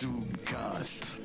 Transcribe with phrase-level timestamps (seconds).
[0.00, 1.18] Zoomcast.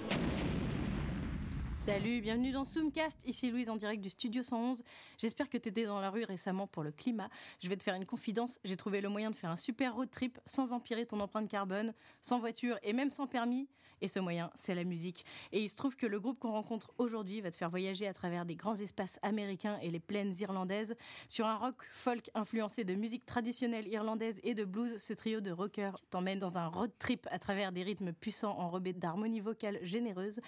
[1.78, 3.22] Salut, bienvenue dans Zoomcast.
[3.26, 4.84] Ici Louise en direct du studio 111.
[5.18, 7.30] J'espère que tu étais dans la rue récemment pour le climat.
[7.64, 8.60] Je vais te faire une confidence.
[8.66, 11.94] J'ai trouvé le moyen de faire un super road trip sans empirer ton empreinte carbone,
[12.22, 13.70] sans voiture et même sans permis.
[14.02, 15.26] Et ce moyen, c'est la musique.
[15.52, 18.14] Et il se trouve que le groupe qu'on rencontre aujourd'hui va te faire voyager à
[18.14, 20.96] travers des grands espaces américains et les plaines irlandaises.
[21.28, 25.52] Sur un rock folk influencé de musique traditionnelle irlandaise et de blues, ce trio de
[25.52, 30.40] rockers t'emmène dans un road trip à travers des rythmes puissants enrobés d'harmonie vocale généreuse.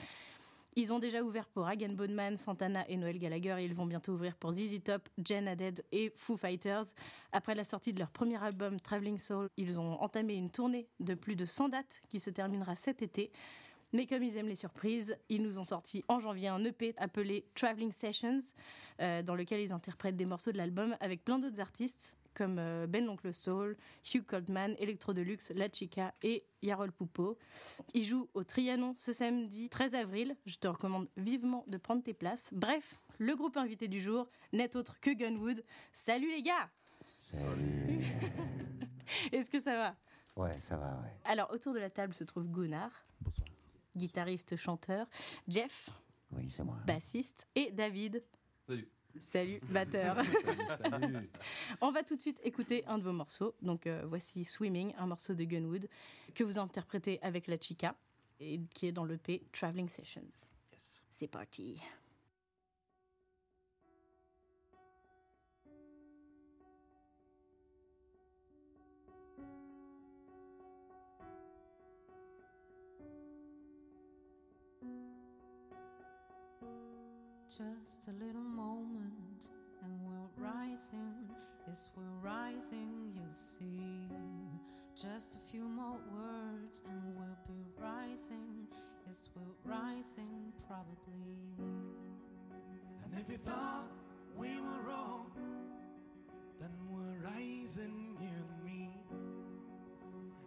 [0.80, 4.12] Ils ont déjà ouvert pour Hagen Bonman, Santana et Noël Gallagher et ils vont bientôt
[4.12, 6.84] ouvrir pour ZZ Top, Jen Haddad et Foo Fighters.
[7.31, 11.16] Après la sortie de leur premier album Traveling Soul, ils ont entamé une tournée de
[11.16, 13.32] plus de 100 dates qui se terminera cet été.
[13.91, 17.48] Mais comme ils aiment les surprises, ils nous ont sorti en janvier un EP appelé
[17.55, 18.38] Traveling Sessions,
[19.02, 22.86] euh, dans lequel ils interprètent des morceaux de l'album avec plein d'autres artistes comme euh,
[22.86, 23.76] Ben l'Oncle Soul,
[24.14, 27.36] Hugh Goldman, Electro Deluxe, La Chica et Yarol Poupeau.
[27.96, 30.35] Ils jouent au Trianon ce samedi 13 avril.
[30.46, 32.52] Je te recommande vivement de prendre tes places.
[32.54, 35.63] Bref, le groupe invité du jour n'est autre que Gunwood.
[35.91, 36.70] Salut les gars
[37.08, 38.05] Salut.
[39.32, 39.96] Est-ce que ça va?
[40.35, 41.13] Ouais, ça va, ouais.
[41.26, 43.48] Alors, autour de la table se trouve Gunnar, Bonsoir.
[43.96, 45.08] guitariste, chanteur,
[45.48, 45.90] Jeff,
[46.32, 46.77] Oui, c'est moi.
[46.85, 48.24] bassiste, et David.
[48.68, 48.88] Salut.
[49.20, 50.18] Salut, batteur.
[50.82, 51.30] Salut.
[51.82, 53.55] On va tout de suite écouter un de vos morceaux.
[53.62, 55.90] Donc euh, voici Swimming, un morceau de Gunwood
[56.36, 57.96] que vous interprétez avec la chica
[58.40, 60.22] et qui est dans l'EP Traveling Sessions.
[60.72, 61.02] Yes.
[61.10, 61.82] C'est parti.
[77.58, 79.47] Just a little moment,
[79.84, 81.16] and we're rising.
[81.68, 84.08] Yes, we're rising, you see.
[84.96, 88.68] Just a few more words, and we'll be rising.
[89.08, 91.34] Yes, we're rising, probably.
[91.58, 93.90] And if you thought
[94.38, 95.31] we were wrong,
[96.62, 98.92] then we're rising, you and me.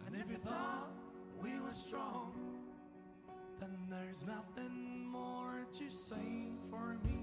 [0.07, 0.93] And if you thought
[1.43, 2.31] we were strong,
[3.59, 7.19] then there's nothing more to say for me.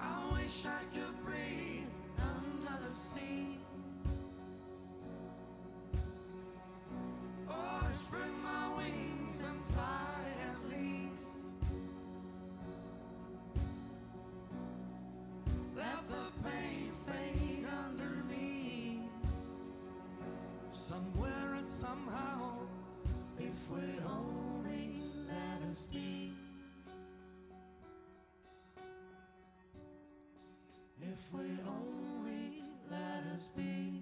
[0.00, 3.63] I wish I could breathe another sea.
[33.44, 34.00] Let us be.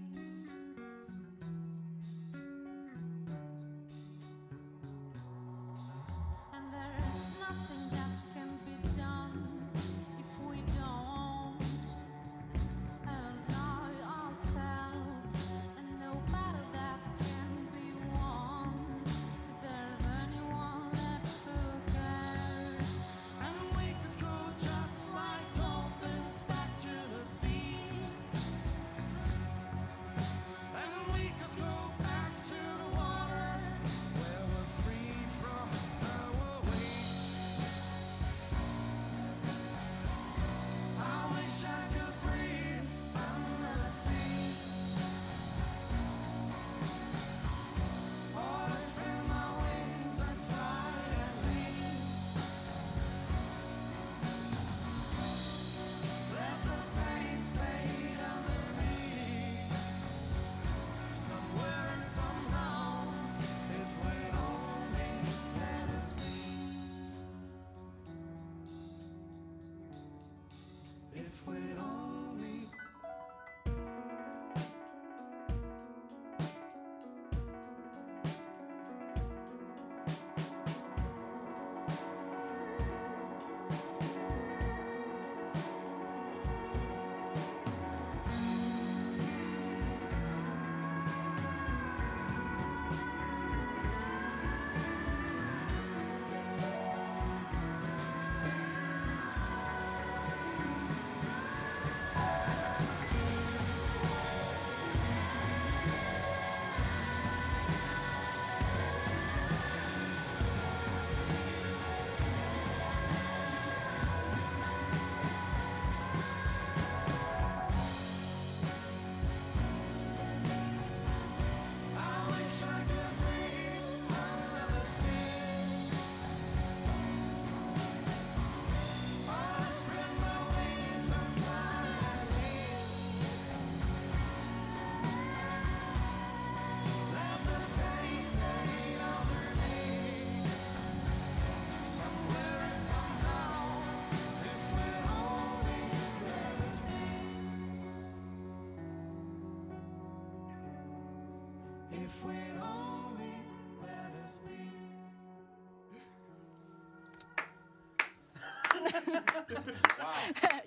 [6.53, 7.82] And there's nothing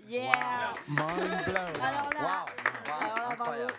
[0.07, 1.81] yeah Mind blown.
[1.81, 2.45] Alors là- Waouh,
[2.87, 3.41] waouh, alors là, bravo.
[3.41, 3.73] incroyable.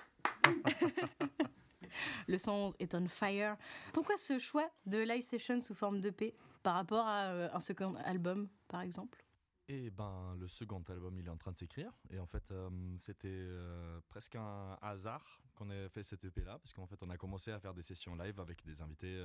[2.28, 3.56] Le 111 est on fire.
[3.92, 7.94] Pourquoi ce choix de live session sous forme d'EP par rapport à euh, un second
[8.04, 9.22] album, par exemple?
[9.68, 11.92] Et ben, le second album, il est en train de s'écrire.
[12.10, 12.68] Et en fait, euh,
[12.98, 17.10] c'était euh, presque un hasard qu'on ait fait cette EP là, parce qu'en fait, on
[17.10, 19.24] a commencé à faire des sessions live avec des invités.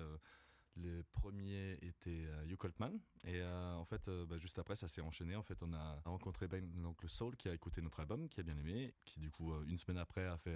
[0.76, 4.88] Le premier était euh, Hugh Coltman, et euh, en fait, euh, bah, juste après, ça
[4.88, 5.36] s'est enchaîné.
[5.36, 8.40] En fait, on a rencontré Ben, donc le Soul, qui a écouté notre album, qui
[8.40, 10.56] a bien aimé, qui du coup, euh, une semaine après, a fait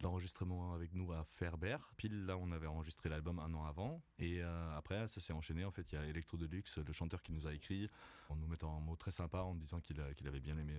[0.00, 1.78] l'enregistrement avec nous à Ferber.
[1.96, 5.64] Pile là, on avait enregistré l'album un an avant, et après, ça s'est enchaîné.
[5.64, 7.88] En fait, il y a Electro Deluxe, le chanteur qui nous a écrit,
[8.28, 10.74] en nous mettant un mot très sympa, en disant qu'il avait bien aimé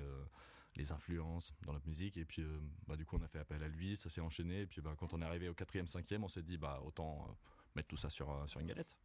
[0.75, 2.17] les influences dans notre musique.
[2.17, 2.45] Et puis,
[2.87, 4.61] bah, du coup, on a fait appel à lui, ça s'est enchaîné.
[4.61, 7.37] Et puis, bah, quand on est arrivé au quatrième, cinquième, on s'est dit, bah, autant
[7.77, 8.97] mettre tout ça sur, euh, sur une galette.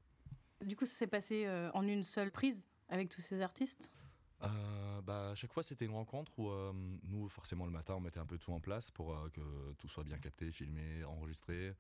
[0.65, 3.91] Du coup, ça s'est passé euh, en une seule prise avec tous ces artistes?
[4.43, 6.73] Euh, bah, à chaque fois, c'était une rencontre où euh,
[7.05, 9.89] nous, forcément, le matin, on mettait un peu tout en place pour euh, que tout
[9.89, 11.75] soit bien capté, filmé, enregistré.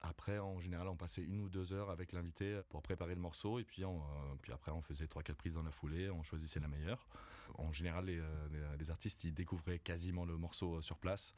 [0.00, 3.58] Après, en général, on passait une ou deux heures avec l'invité pour préparer le morceau.
[3.58, 4.02] Et puis, on,
[4.42, 6.10] puis après, on faisait trois, quatre prises dans la foulée.
[6.10, 7.06] On choisissait la meilleure.
[7.54, 8.16] En général, les,
[8.50, 11.34] les- les artistes, ils découvraient quasiment le morceau sur place.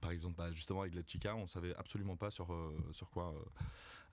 [0.00, 2.54] Par exemple, bah, justement, avec la Chica, on savait absolument pas sur,
[2.92, 3.34] sur quoi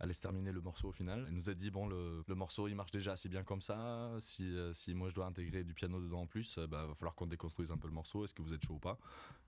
[0.02, 1.26] allait se terminer le morceau au final.
[1.28, 4.12] Elle nous a dit, bon, le, le morceau, il marche déjà assez bien comme ça.
[4.20, 6.96] Si, euh, si moi, je dois intégrer du piano dedans en plus, euh, bah, va
[6.96, 8.24] falloir qu'on déconstruise un peu le morceau.
[8.24, 8.98] Est-ce que vous êtes chaud ou pas?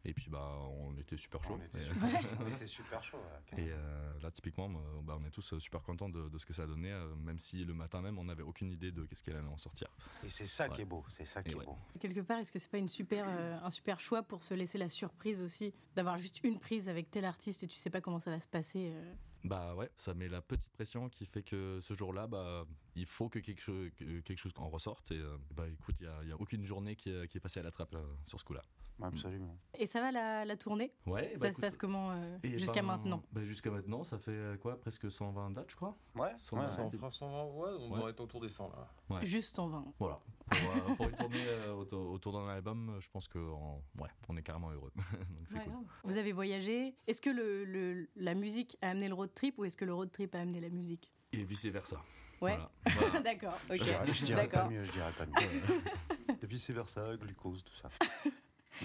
[0.05, 1.57] Et puis, bah, on était super chaud.
[1.59, 2.27] On était Et- super chaud.
[2.39, 3.17] On était super chaud.
[3.17, 4.69] ouais, et euh, là, typiquement,
[5.03, 7.65] bah, on est tous super contents de, de ce que ça a donné, même si
[7.65, 9.87] le matin même, on n'avait aucune idée de qu'est-ce qu'elle allait en sortir.
[10.23, 11.03] Et c'est ça qui est beau.
[11.09, 11.65] C'est ça qui Et est ouais.
[11.65, 11.77] beau.
[11.99, 14.77] Quelque part, est-ce que c'est pas une super, euh, un super choix pour se laisser
[14.77, 18.19] la surprise aussi d'avoir juste une prise avec tel artiste et tu sais pas comment
[18.19, 19.13] ça va se passer euh.
[19.43, 23.27] Bah ouais, ça met la petite pression qui fait que ce jour-là, bah, il faut
[23.27, 25.11] que quelque, chose que quelque chose en ressorte.
[25.11, 27.63] Et euh, bah écoute, il n'y a, aucune journée qui, est- qui est passée à
[27.63, 28.61] la trappe euh, sur ce coup-là.
[29.01, 29.57] Absolument.
[29.77, 30.93] Et ça va la, la tournée?
[31.05, 33.23] Ouais, Ça bah, se écoute, passe comment euh, eh jusqu'à ben, maintenant?
[33.31, 35.97] bah, Jusqu'à maintenant, ça fait euh, quoi Presque 120 dates, je crois?
[36.15, 36.29] Ouais.
[36.37, 36.89] Sans- ouais, sans- ouais.
[36.93, 37.99] On fera 120, ouais, on Ouais.
[37.99, 38.87] doit être autour des 100 là.
[39.09, 39.25] ouais.
[39.25, 39.85] Juste en 20.
[39.99, 40.19] Voilà.
[40.47, 40.57] Pour,
[40.91, 44.43] euh, pour une tournée euh, autour, autour d'un album, je pense qu'on ouais, on est
[44.43, 44.91] carrément heureux.
[44.95, 45.85] Donc Ouais, cool.
[46.03, 46.95] Vous avez voyagé.
[47.07, 49.93] Est-ce que le, le- la musique a amené le road trip ou est-ce que le
[49.93, 51.09] road trip a amené la musique?
[51.33, 51.99] Et vice versa.
[52.41, 52.57] Ouais.
[52.95, 53.19] Voilà.
[53.21, 53.57] D'accord.
[53.69, 53.77] ok.
[53.77, 54.71] Je dirais, je dirais pas D'accord.
[54.71, 54.83] mieux.
[54.83, 56.37] Je dirais pas mieux.
[56.43, 57.89] Et vice versa, glucose, tout ça.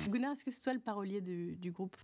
[0.08, 1.96] Gunnar, est-ce que c'est toi le parolier du, du groupe?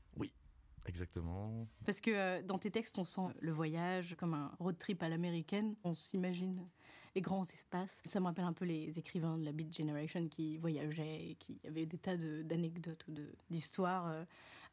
[0.86, 1.66] Exactement.
[1.86, 5.08] Parce que euh, dans tes textes, on sent le voyage comme un road trip à
[5.08, 5.74] l'américaine.
[5.82, 6.68] On s'imagine
[7.14, 8.02] les grands espaces.
[8.04, 11.58] Ça me rappelle un peu les écrivains de la Beat Generation qui voyageaient et qui
[11.66, 14.24] avaient des tas de- d'anecdotes ou de- d'histoires euh,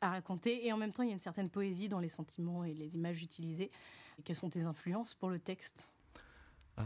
[0.02, 0.66] à raconter.
[0.66, 2.96] Et en même temps, il y a une certaine poésie dans les sentiments et les
[2.96, 3.72] images utilisées.
[4.20, 5.88] Et quelles sont tes influences pour le texte?
[6.77, 6.84] Euh,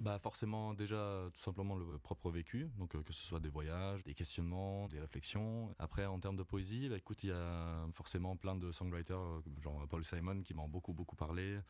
[0.00, 4.02] bah forcément déjà tout simplement le propre vécu, donc euh, que ce soit des voyages,
[4.02, 5.74] des questionnements, des réflexions.
[5.78, 9.42] Après en termes de poésie, bah, écoute il y a forcément plein de songwriters euh,
[9.62, 11.60] genre Paul Simon qui m'ont beaucoup beaucoup parlé,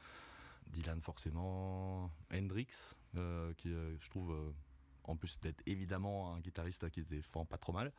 [0.68, 2.68] Dylan forcément, Hendrix
[3.16, 4.32] euh, qui je trouve
[5.02, 7.90] en plus d'être évidemment un guitariste qui se défend pas trop mal,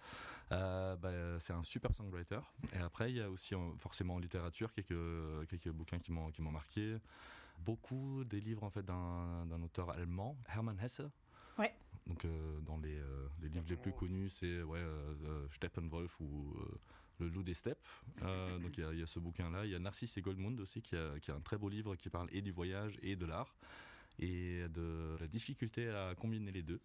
[0.49, 2.39] bah, c'est un super songwriter.
[2.73, 6.99] Et après il y a aussi forcément en littérature quelques quelques bouquins qui m'ont marqué
[7.65, 11.01] beaucoup des livres en fait d'un d'un auteur allemand, Hermann Hesse.
[11.57, 11.73] Ouais.
[12.07, 16.55] Donc euh, dans les, euh, les livres les plus connus, c'est ouais, euh, Steppenwolf ou
[16.59, 16.79] euh,
[17.19, 17.87] Le Loup des Steppes.
[18.23, 19.65] Euh, donc il y a- il y, a ce bouquin-là.
[19.65, 21.95] Il y a Narcisse et Goldmund aussi, qui a, qui a un très beau livre
[21.95, 23.55] qui parle et du voyage et de l'art
[24.19, 26.81] et de la difficulté à combiner les deux.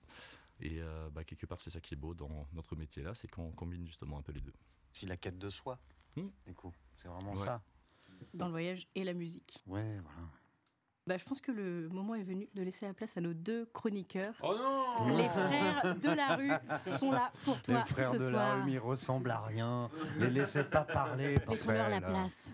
[0.61, 3.29] Et euh, bah, quelque part, c'est ça qui est beau dans notre métier là, c'est
[3.29, 4.55] qu'on combine justement un peu les deux.
[4.93, 5.79] C'est la quête de soi.
[6.17, 6.29] Hmm.
[6.47, 7.45] Du coup, c'est vraiment Ouais.
[7.45, 7.63] ça.
[8.33, 10.29] dans le voyage et la musique Ouais, voilà.
[11.07, 13.67] Bah, Je pense que le moment est venu de laisser la place à nos deux
[13.73, 14.35] chroniqueurs.
[14.43, 16.53] Oh non Les frères de la rue
[16.87, 18.65] sont là pour toi Les frères ce de la soir.
[18.65, 19.89] rue, ils ressemblent à rien.
[20.19, 21.37] Les laissez pas parler.
[21.49, 22.51] Laissons-leur la place.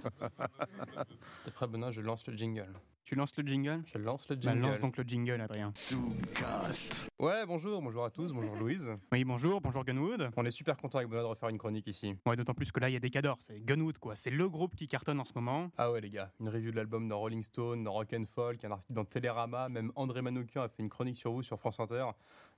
[1.45, 1.91] T'es prêt, Benoît?
[1.91, 2.73] Je lance le jingle.
[3.13, 3.83] Tu lances le jingle?
[3.93, 4.61] Je lance le Bah, jingle.
[4.69, 5.71] lance donc le jingle, Adrien.
[7.21, 8.91] Ouais, bonjour, bonjour à tous, bonjour Louise.
[9.13, 10.31] Oui, bonjour, bonjour Gunwood.
[10.35, 12.15] On est super content avec Benoît de refaire une chronique ici.
[12.25, 13.37] Ouais, d'autant plus que là, il y a des cadors.
[13.41, 14.17] C'est Gunwood, quoi.
[14.17, 15.71] C'est le groupe qui cartonne en ce moment.
[15.77, 18.65] Ah ouais les gars, une review de l'album dans Rolling Stone, dans Rock and Folk,
[18.65, 21.81] un article dans Télérama, même André Manoukian a fait une chronique sur vous sur France
[21.81, 22.07] Inter.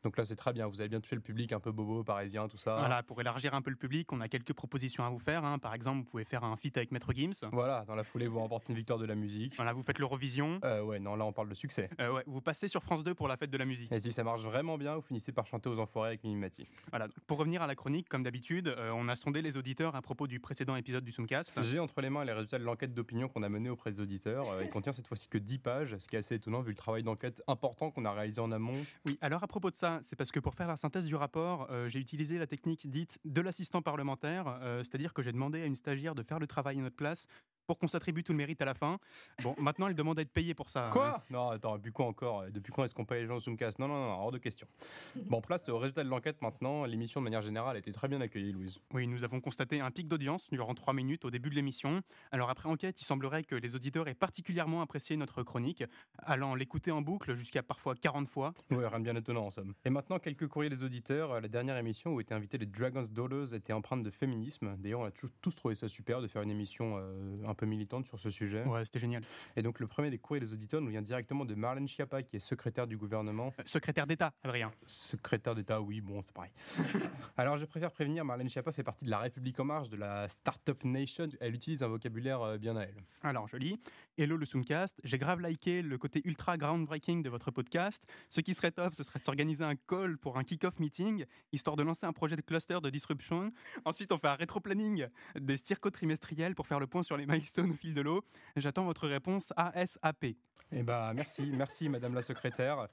[0.05, 0.67] Donc là, c'est très bien.
[0.69, 2.77] Vous avez bien tué le public un peu bobo, parisien, tout ça.
[2.77, 5.45] Voilà, pour élargir un peu le public, on a quelques propositions à vous faire.
[5.45, 5.59] hein.
[5.59, 7.49] Par exemple, vous pouvez faire un feat avec Maître Gims.
[7.53, 9.55] Voilà, dans la foulée, vous remportez une victoire de la musique.
[9.57, 10.61] Voilà, vous faites l'Eurovision.
[10.65, 11.89] Euh, ouais, non, là, on parle de succès.
[12.01, 13.91] Euh, ouais, vous passez sur France 2 pour la fête de la musique.
[13.93, 16.67] Et si ça marche vraiment bien, vous finissez par chanter aux enfoirés avec Mimimati.
[16.91, 17.09] Voilà.
[17.27, 20.27] Pour revenir à la chronique, comme d'habitude, euh, on a sondé les auditeurs à propos
[20.27, 21.63] du précédent épisode du Zoomcast.
[21.63, 24.51] J'ai entre les mains les résultats de l'enquête d'opinion qu'on a menée auprès des auditeurs.
[24.51, 26.77] Euh, il contient cette fois-ci que 10 pages, ce qui est assez étonnant vu le
[26.77, 28.73] travail d'enquête important qu'on a réalisé en amont.
[29.07, 31.69] Oui, alors à propos de ça, c'est parce que pour faire la synthèse du rapport,
[31.71, 35.67] euh, j'ai utilisé la technique dite de l'assistant parlementaire, euh, c'est-à-dire que j'ai demandé à
[35.67, 37.27] une stagiaire de faire le travail à notre place
[37.67, 38.99] pour qu'on s'attribue tout le mérite à la fin.
[39.43, 40.91] Bon, maintenant elle demande à être payée pour ça.
[40.93, 41.23] Quoi?
[41.31, 42.45] Non, attends, depuis quand encore?
[42.51, 44.67] Depuis quand est-ce qu'on paye les gens au Zoomcast Non, non, non, hors de question.
[45.27, 46.85] Bon, place au résultat de l'enquête maintenant.
[46.85, 48.79] L'émission, de manière générale, a été très bien accueillie, Louise.
[48.93, 52.03] Oui, nous avons constaté un pic d'audience durant 3 minutes au début de l'émission.
[52.31, 55.85] Alors après enquête, il semblerait que les auditeurs aient particulièrement apprécié notre chronique,
[56.19, 58.55] allant l'écouter en boucle jusqu'à parfois 40 fois.
[58.71, 59.75] Ouais, rien de bien étonnant en somme.
[59.85, 61.41] Et maintenant, quelques courriers des auditeurs.
[61.41, 64.77] La dernière émission où étaient invités les Dragon's Daughters était empreinte de féminisme.
[64.79, 67.67] D'ailleurs, on a tous- tous trouvé ça super de faire une émission euh, un peu
[67.67, 68.65] militante sur ce sujet.
[68.65, 69.23] Ouais, c'était génial.
[69.57, 72.37] Et donc, le premier des courriers des auditeurs nous vient directement de Marlène Schiappa, qui
[72.37, 73.53] est secrétaire du gouvernement.
[73.59, 74.73] Euh, secrétaire d'État, Adrien.
[74.85, 76.53] Secrétaire d'État, oui, bon, c'est pareil.
[77.37, 80.29] Alors, je préfère prévenir, Marlène Schiappa fait partie de la République En Marche, de la
[80.29, 81.29] Startup Nation.
[81.41, 83.03] Elle utilise un vocabulaire euh, bien à elle.
[83.23, 83.81] Alors, je lis.
[84.17, 88.05] Hello le Zoomcast, j'ai grave liké le côté ultra groundbreaking de votre podcast.
[88.31, 91.77] Ce qui serait top, ce serait de s'organiser un call pour un kick-off meeting, histoire
[91.77, 93.53] de lancer un projet de cluster de disruption.
[93.85, 95.07] Ensuite, on fait un rétro-planning
[95.37, 98.25] des stircos trimestriels pour faire le point sur les milestones au fil de l'eau.
[98.57, 100.35] J'attends votre réponse ASAP.
[100.77, 102.89] Eh bah, merci, merci Madame la secrétaire.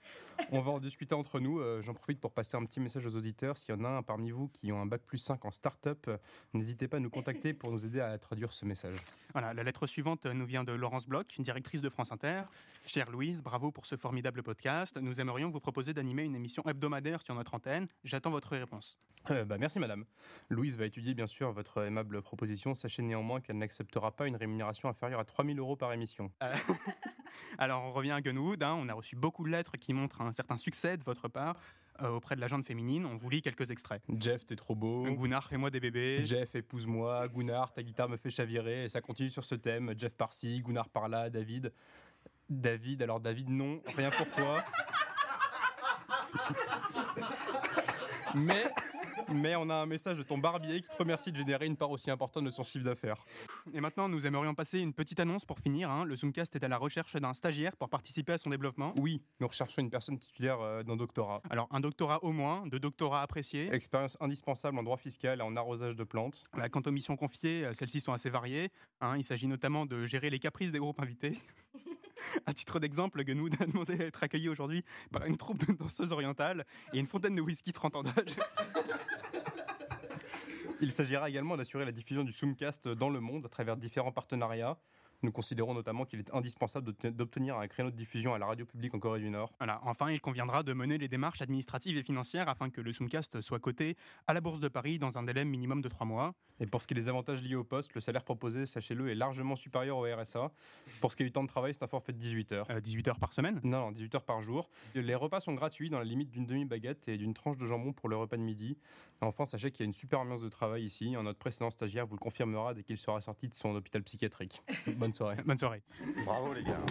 [0.52, 1.60] On va en discuter entre nous.
[1.60, 3.58] Euh, J'en profite pour passer un petit message aux auditeurs.
[3.58, 6.06] S'il y en a un parmi vous qui ont un bac plus 5 en start-up,
[6.08, 6.18] euh,
[6.54, 8.98] n'hésitez pas à nous contacter pour nous aider à traduire ce message.
[9.34, 12.44] Voilà, la lettre suivante nous vient de Laurence Bloch, directrice de France Inter.
[12.86, 14.98] Chère Louise, bravo pour ce formidable podcast.
[14.98, 17.88] Nous aimerions vous proposer d'animer une émission hebdomadaire sur notre antenne.
[18.04, 19.00] J'attends votre réponse.
[19.30, 20.06] Euh, bah, merci Madame.
[20.50, 22.76] Louise va étudier bien sûr votre aimable proposition.
[22.76, 26.32] Sachez néanmoins qu'elle n'acceptera pas une rémunération inférieure à 3000 euros par émission.
[26.44, 26.56] Euh,
[27.58, 28.62] Alors, on revient à Gunwood.
[28.64, 28.76] hein.
[28.78, 31.56] On a reçu beaucoup de lettres qui montrent un certain succès de votre part
[32.02, 33.06] euh, auprès de la gente féminine.
[33.06, 34.02] On vous lit quelques extraits.
[34.20, 35.04] Jeff, t'es trop beau.
[35.04, 36.26] Gunnar, fais-moi des bébés.
[36.26, 37.28] Jeff, épouse-moi.
[37.30, 38.86] Gunnar, ta guitare me fait chavirer.
[38.86, 39.94] Et ça continue sur ce thème.
[39.98, 41.72] Jeff par-ci, Gunnar par-là, David.
[42.50, 44.64] David, alors David, non, rien pour toi.
[48.36, 48.64] Mais,
[49.34, 51.92] mais on a un message de ton barbier qui te remercie de générer une part
[51.92, 53.24] aussi importante de son chiffre d'affaires.
[53.74, 55.90] Et maintenant, nous aimerions passer une petite annonce pour finir.
[55.90, 56.06] hein.
[56.06, 58.94] Le Zoomcast est à la recherche d'un stagiaire pour participer à son développement.
[58.98, 61.42] Oui, nous recherchons une personne titulaire euh, d'un doctorat.
[61.50, 63.74] Alors, un doctorat au moins, deux doctorats appréciés.
[63.74, 66.46] Expérience indispensable en droit fiscal et en arrosage de plantes.
[66.54, 68.72] Voilà, quant aux missions confiées, euh, celles-ci sont assez variées.
[69.02, 69.16] hein.
[69.18, 71.38] Il s'agit notamment de gérer les caprices des groupes invités.
[72.46, 76.12] À titre d'exemple, Gunwood a demandé à être accueilli aujourd'hui par une troupe de danseuses
[76.12, 78.38] orientales et une fontaine de whisky 30 ans d'âge.
[80.82, 84.78] Il s'agira également d'assurer la diffusion du Zoomcast dans le monde à travers différents partenariats.
[85.24, 88.66] Nous considérons notamment qu'il est indispensable d'obte- d'obtenir un créneau de diffusion à la radio
[88.66, 89.54] publique en Corée du Nord.
[89.60, 89.80] Voilà.
[89.84, 93.60] Enfin, il conviendra de mener les démarches administratives et financières afin que le Zoomcast soit
[93.60, 93.96] coté
[94.28, 96.34] à la Bourse de Paris dans un délai minimum de 3 mois.
[96.60, 99.16] Et pour ce qui est des avantages liés au poste, le salaire proposé, sachez-le, est
[99.16, 100.52] largement supérieur au RSA.
[101.02, 102.68] Pour ce qui est du temps de travail, c'est un forfait de 18 heures.
[102.82, 103.60] 18 heures par semaine?
[103.64, 104.70] Non, non, 18 heures par jour.
[104.96, 108.10] Les repas sont gratuits dans la limite d'une demi-baguette et d'une tranche de jambon pour
[108.10, 108.78] le repas de midi.
[109.24, 111.16] Enfin, sachez qu'il y a une super ambiance de travail ici.
[111.16, 114.64] Un Notre précédent stagiaire vous le confirmera dès qu'il sera sorti de son hôpital psychiatrique.
[114.98, 115.38] Bonne soirée.
[115.46, 115.84] Bonne soirée.
[116.26, 116.80] Bravo les gars.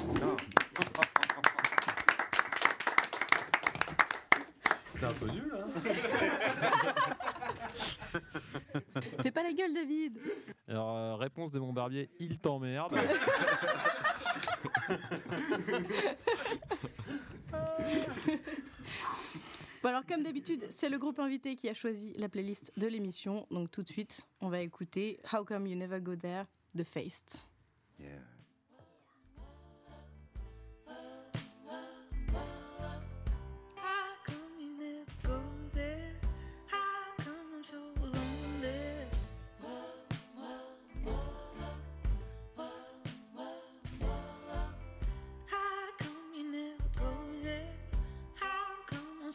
[4.87, 5.67] C'était un peu nul, hein
[9.23, 10.19] Fais pas la gueule, David
[10.69, 12.95] Alors, euh, réponse de mon barbier, il t'emmerde.
[19.83, 23.47] Alors comme d'habitude, c'est le groupe invité qui a choisi la playlist de l'émission.
[23.51, 26.45] Donc tout de suite, on va écouter How Come You Never Go There
[26.75, 27.47] de Faced.
[27.99, 28.05] How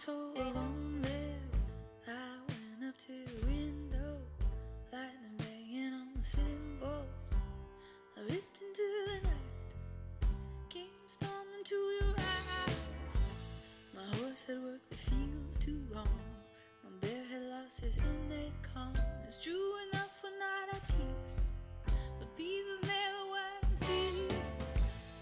[0.05, 2.13] come alone there.
[2.15, 4.17] I went up to the window,
[4.93, 7.29] lightning banging on the cymbals.
[8.15, 10.29] I looked into the night,
[10.69, 13.17] came storming to your eyes.
[13.95, 16.19] My horse had worked the fields too long.
[16.83, 18.93] My bear had lost his innate calm.
[19.27, 21.47] It's true enough for not at peace,
[22.19, 24.33] but peace is never what it seems.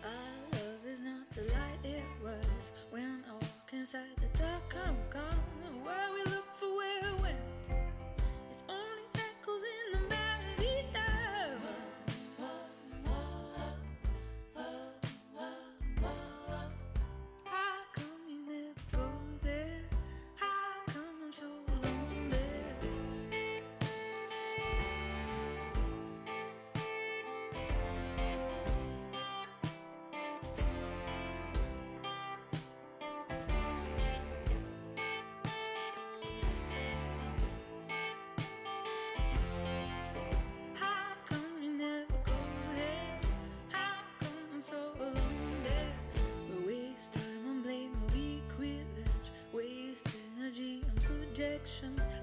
[0.04, 4.23] Our love is not the light it was when I walk inside
[51.34, 52.23] projections.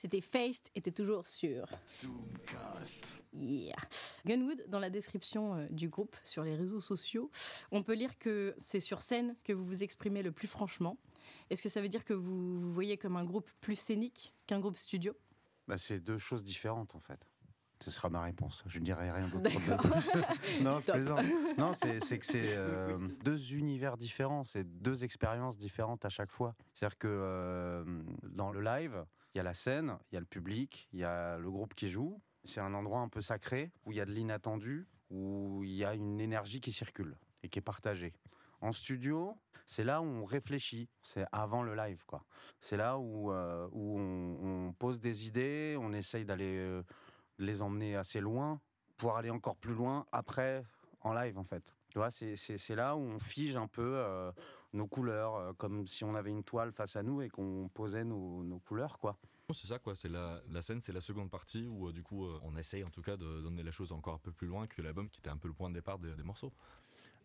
[0.00, 1.66] C'était Faced, était toujours sur
[3.34, 3.74] Yeah.
[4.24, 7.30] Gunwood, dans la description euh, du groupe sur les réseaux sociaux,
[7.70, 10.96] on peut lire que c'est sur scène que vous vous exprimez le plus franchement.
[11.50, 14.58] Est-ce que ça veut dire que vous vous voyez comme un groupe plus scénique qu'un
[14.58, 15.12] groupe studio?
[15.68, 17.20] Bah, c'est deux choses différentes en fait.
[17.82, 18.64] Ce sera ma réponse.
[18.66, 19.80] Je ne dirai rien d'autre de D'accord.
[19.80, 20.62] plus.
[20.62, 20.94] non, je Stop.
[20.96, 21.26] plaisante.
[21.58, 26.30] Non, c'est c'est que c'est euh, deux univers différents, c'est deux expériences différentes à chaque
[26.30, 26.54] fois.
[26.72, 27.84] C'est-à-dire que euh,
[28.22, 31.04] dans le live, il y a la scène, il y a le public, il y
[31.04, 32.20] a le groupe qui joue.
[32.44, 35.84] C'est un endroit un peu sacré où il y a de l'inattendu, où il y
[35.84, 38.12] a une énergie qui circule et qui est partagée.
[38.60, 42.24] En studio, c'est là où on réfléchit, c'est avant le live, quoi.
[42.60, 46.82] C'est là où, euh, où on, pose des idées, on essaye d'aller euh,
[47.38, 48.60] les emmener assez loin,
[48.96, 50.62] pour aller encore plus loin après
[51.00, 51.62] en live, en fait.
[51.88, 54.30] Tu vois, c'est là où on fige un peu euh,
[54.72, 58.04] nos couleurs, euh, comme si on avait une toile face à nous et qu'on posait
[58.04, 59.16] nos, nos couleurs, quoi.
[59.52, 62.24] C'est ça quoi, c'est la, la scène, c'est la seconde partie où euh, du coup
[62.24, 64.68] euh, on essaye en tout cas de donner la chose encore un peu plus loin
[64.68, 66.52] que l'album qui était un peu le point de départ des, des morceaux.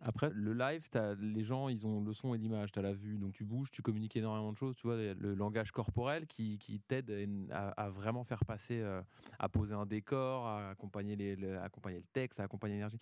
[0.02, 2.94] Après, le live, t'as- les gens, ils ont le son et l'image, tu as la
[2.94, 6.58] vue, donc tu bouges, tu communiques énormément de choses, tu vois, le langage corporel qui,
[6.58, 7.10] qui t'aide
[7.50, 9.02] à, à vraiment faire passer, euh,
[9.40, 13.00] à poser un décor, à accompagner, les, le, à accompagner le texte, à accompagner l'énergie.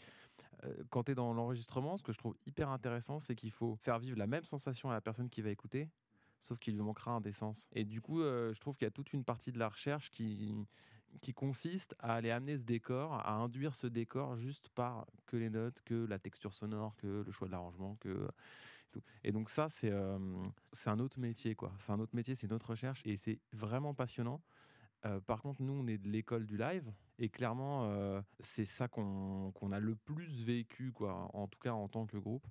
[0.65, 3.76] Euh, quand tu es dans l'enregistrement, ce que je trouve hyper intéressant, c'est qu'il faut
[3.76, 5.89] faire vivre la même sensation à la personne qui va écouter,
[6.41, 7.67] sauf qu'il lui manquera un des sens.
[7.73, 10.10] Et du coup, euh, je trouve qu'il y a toute une partie de la recherche
[10.12, 10.56] qui,
[11.36, 15.82] consiste à aller amener ce décor, à induire ce décor juste par que les notes,
[15.86, 18.28] que la texture sonore, que le choix de l'arrangement, que.
[19.23, 20.19] Et donc ça, c'est euh,
[20.71, 21.71] c'est un autre métier, quoi.
[21.80, 24.41] C'est un autre métier, c'est une autre recherche, et c'est vraiment passionnant.
[25.28, 29.71] Par contre, nous, on est de l'école du live, et clairement, euh, c'est ça qu'on
[29.71, 31.30] a le plus vécu, quoi.
[31.34, 32.47] En tout cas, en tant que groupe.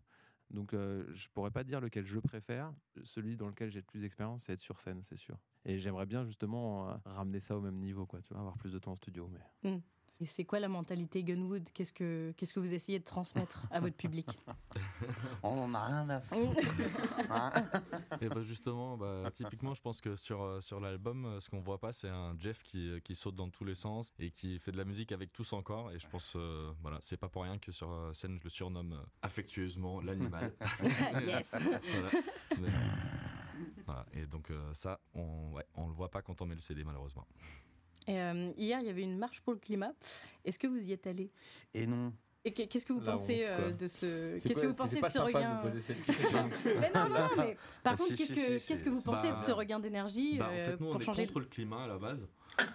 [0.51, 2.73] Donc, euh, je pourrais pas dire lequel je préfère.
[3.05, 5.39] Celui dans lequel j'ai le plus d'expérience, c'est être sur scène, c'est sûr.
[5.65, 8.21] Et j'aimerais bien justement euh, ramener ça au même niveau, quoi.
[8.23, 9.71] Tu vois, avoir plus de temps en studio, mais.
[9.71, 9.81] Hmm.
[10.23, 11.69] Et c'est quoi la mentalité Gunwood?
[11.75, 14.29] Qu'est-ce que qu'est-ce que vous essayez de transmettre à votre public?
[15.43, 16.61] On n'en a rien à foutre.
[17.29, 17.53] Hein?
[18.21, 21.61] Et bah justement, bah, typiquement, je pense que sur, euh, sur l'album, euh, ce qu'on
[21.61, 24.59] voit pas, c'est un Jeff qui, euh, qui saute dans tous les sens et qui
[24.59, 25.91] fait de la musique avec tout son corps.
[25.91, 29.03] Et je pense, euh, voilà, c'est pas pour rien que sur scène, je le surnomme
[29.23, 30.53] affectueusement l'animal.
[31.27, 31.51] Yes.
[31.53, 32.11] Voilà.
[32.61, 32.69] Mais,
[33.87, 34.07] voilà.
[34.13, 36.85] Et donc, euh, ça, on, ouais, on le voit pas quand on met le CD,
[36.85, 37.27] malheureusement.
[38.09, 39.93] Et, euh, hier, il y avait une marche pour le climat.
[40.45, 41.31] Est-ce que vous y êtes allé?
[41.75, 42.13] Et non.
[42.45, 44.67] Et que- qu'est-ce que vous La pensez honte, euh, de ce C'est Qu'est-ce quoi- que
[44.67, 46.51] vous c'est pensez de pas ce regain me poser cette question.
[46.65, 48.91] Mais non, non, non, mais par Ah, contre, si, qu'est-ce si, que si, qu'est-ce que
[48.91, 51.05] vous pensez Bah, de ce regain d'énergie Bah, en euh, fait, nous, on pour est
[51.05, 52.29] changer contre le climat à la base.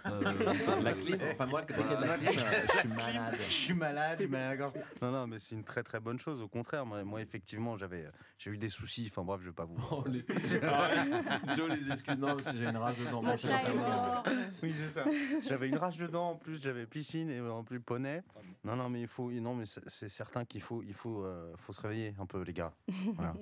[0.06, 3.74] Euh, La clim, enfin moi, dès qu'il y a de la clim, euh, je suis
[3.74, 4.18] malade.
[4.18, 4.72] Je suis gorge.
[5.02, 6.40] Non, non, mais c'est une très très bonne chose.
[6.42, 8.06] Au contraire, moi, moi, effectivement, j'avais,
[8.38, 9.08] j'ai eu des soucis.
[9.10, 9.76] Enfin bref, je vais pas vous.
[9.90, 10.24] Oh, les...
[10.62, 13.22] Ah, Joe, les excuses, non, parce que j'ai une rage de dents.
[13.22, 14.24] Mon chat est mort.
[14.62, 15.04] Oui, c'est ça.
[15.46, 18.22] J'avais une rage dedans en plus, j'avais piscine et en plus poney.
[18.64, 21.72] Non, non, mais il faut, non, mais c'est certain qu'il faut, il faut, euh, faut
[21.72, 22.72] se réveiller un peu, les gars.
[23.14, 23.34] Voilà.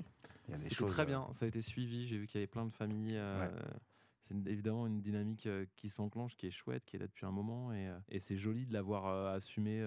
[0.48, 0.90] Il y a des C'était choses.
[0.92, 2.06] très euh, bien, ça a été suivi.
[2.06, 3.16] J'ai vu qu'il y avait plein de familles.
[3.16, 3.48] euh,
[4.28, 7.30] c'est évidemment une dynamique euh, qui s'enclenche, qui est chouette, qui est là depuis un
[7.30, 9.80] moment, et, euh, et c'est joli de l'avoir euh, assumé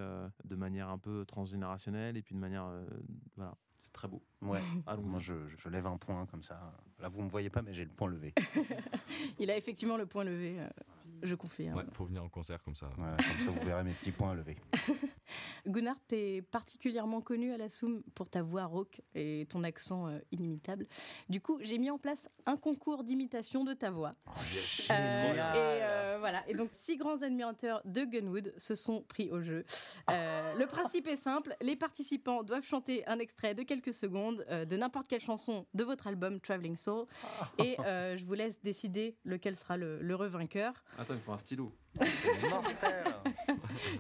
[0.46, 2.72] de manière un peu transgénérationnelle et puis de manière,
[3.36, 4.22] voilà, c'est très beau.
[4.42, 4.60] Ouais.
[4.88, 5.06] Allons-y.
[5.06, 6.74] Moi, je, je lève un point comme ça.
[7.00, 8.34] Là, vous me voyez pas, mais j'ai le point levé.
[9.40, 10.68] Il a effectivement le point levé, euh,
[11.24, 11.78] je confirme.
[11.78, 12.90] Ouais, faut venir en concert comme ça.
[12.98, 14.58] Voilà, comme ça, vous verrez mes petits points levés.
[15.68, 20.20] Gunnar, t'es particulièrement connu à la Soum pour ta voix rauque et ton accent euh,
[20.32, 20.88] inimitable.
[21.30, 24.14] Du coup, j'ai mis en place un concours d'imitation de ta voix.
[24.90, 26.44] Euh, et euh, voilà.
[26.48, 29.66] Et donc, six grands admirateurs de Gunwood se sont pris au jeu.
[30.10, 34.66] Euh, le principe est simple les participants doivent chanter un extrait de quelques secondes euh,
[34.66, 37.06] de n'importe quelle chanson de votre album Traveling Soul.
[37.58, 40.74] Et euh, je vous laisse décider lequel sera le, l'heureux vainqueur.
[41.10, 41.72] Attends, il me faut un stylo.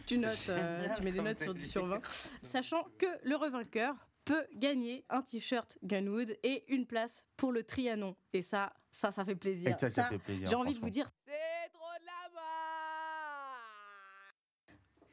[0.06, 2.02] Tu notes, euh, tu mets des notes sur 10 sur 20.
[2.42, 3.96] Sachant que le revainqueur
[4.26, 8.16] peut gagner un t-shirt Gunwood et une place pour le Trianon.
[8.34, 9.70] Et ça, ça, ça fait plaisir.
[9.70, 12.12] Et ça, ça Ça, fait plaisir, J'ai envie de vous dire, c'est trop de la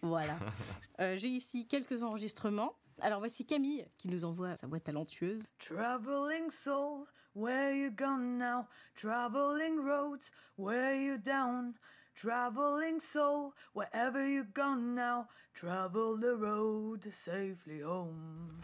[0.03, 0.37] Voilà.
[1.01, 2.75] Euh, J'ai ici quelques enregistrements.
[3.01, 5.47] Alors voici Camille qui nous envoie sa voix talentueuse.
[5.59, 8.67] Traveling soul, where you gone now?
[8.97, 11.75] Traveling roads, where you down?
[12.15, 15.29] Traveling soul, wherever you gone now?
[15.55, 18.59] Travel the road safely home.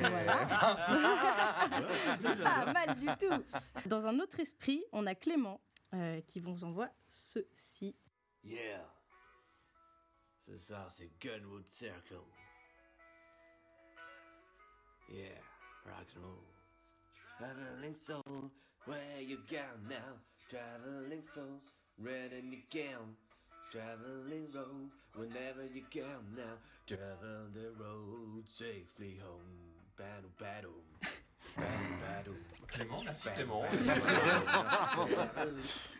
[0.00, 0.46] Voilà.
[2.44, 3.42] Pas mal du tout.
[3.86, 5.60] Dans un autre esprit, on a Clément
[5.94, 7.96] euh, qui vous envoie ceci.
[8.44, 8.84] Yeah.
[10.46, 12.20] C'est ça, c'est Gunwood Circle.
[15.10, 15.40] Yeah,
[15.86, 16.49] rock and roll.
[17.40, 18.50] Traveling soul,
[18.84, 20.12] where you gone now?
[20.50, 21.60] Traveling soul,
[21.98, 23.16] red in your gown.
[23.72, 26.58] Traveling road, whenever you can now.
[26.86, 29.72] Travel the road safely home.
[29.96, 30.82] Battle, battle.
[31.56, 32.36] Battle, battle.
[32.68, 33.64] Clément, merci Clément.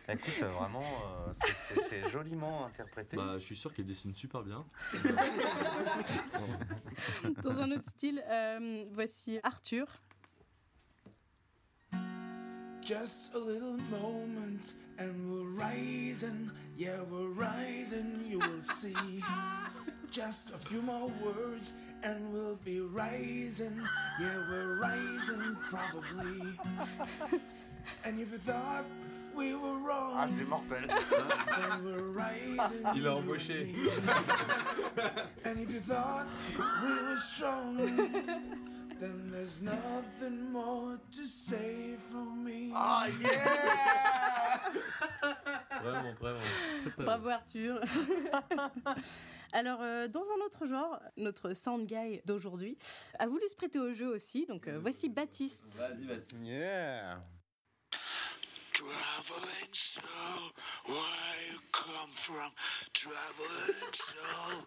[0.07, 3.17] Écoute, vraiment, euh, c'est- c'est c'est joliment interprété.
[3.17, 4.63] Bah, je suis sûr qu'il dessine super bien.
[7.43, 9.87] Dans un autre style, euh, voici Arthur.
[12.83, 18.95] Just a little moment and we're rising, yeah, we're rising, you will see.
[20.09, 23.79] Just a few more words and we'll be rising,
[24.19, 26.57] yeah, we're rising probably.
[28.05, 28.85] And if you thought
[29.35, 30.85] we were wrong, Ah, c'est mortel.
[30.87, 32.85] then we're rising.
[32.95, 33.61] Il a you embauché.
[33.61, 35.23] and me.
[35.45, 36.27] And if you thought
[36.83, 37.77] we were strong,
[39.01, 42.71] then there's nothing more to say from me.
[42.75, 43.07] Ah,
[45.81, 46.39] Vraiment, vraiment.
[46.97, 47.81] Bravo Arthur.
[49.53, 52.77] Alors, euh, dans un autre genre, notre sound guy d'aujourd'hui
[53.17, 54.45] a voulu se prêter au jeu aussi.
[54.45, 55.79] Donc, euh, voici Baptiste.
[55.79, 56.37] Vas-y, Baptiste.
[56.43, 57.19] Yeah.
[58.91, 60.51] Traveling soul,
[60.85, 62.51] where you come from?
[62.91, 64.65] Traveling soul,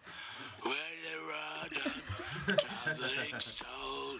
[0.63, 2.57] where you run?
[2.57, 4.19] Traveling soul,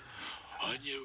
[0.64, 1.04] on your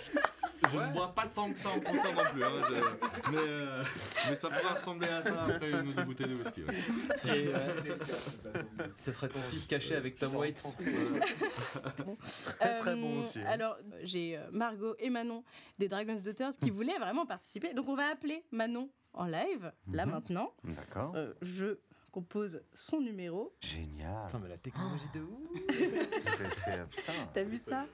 [0.00, 0.40] road.
[0.72, 2.42] Je ne vois pas tant que ça en concert non plus.
[2.44, 3.82] hein, je- mais, euh,
[4.28, 6.62] mais ça pourrait ressembler à ça après une ou deux bouteilles de whisky.
[6.64, 7.36] ouais.
[7.36, 7.58] Et, euh,
[8.96, 10.62] ce serait ton fils caché avec Tom Waits.
[12.58, 13.44] Très, très bon aussi, hein.
[13.46, 15.44] Alors, euh, j'ai euh, Margot et Manon
[15.78, 17.74] des Dragons Daughters qui voulaient vraiment participer.
[17.74, 20.12] Donc, on va appeler Manon en live, là Mhm.
[20.12, 20.52] maintenant.
[20.64, 21.12] D'accord.
[21.14, 21.78] Euh, je
[22.10, 23.52] compose son numéro.
[23.60, 24.28] Génial.
[24.40, 26.20] mais la technologie de ouf.
[26.20, 27.86] C'est- putain, T'as vu ça?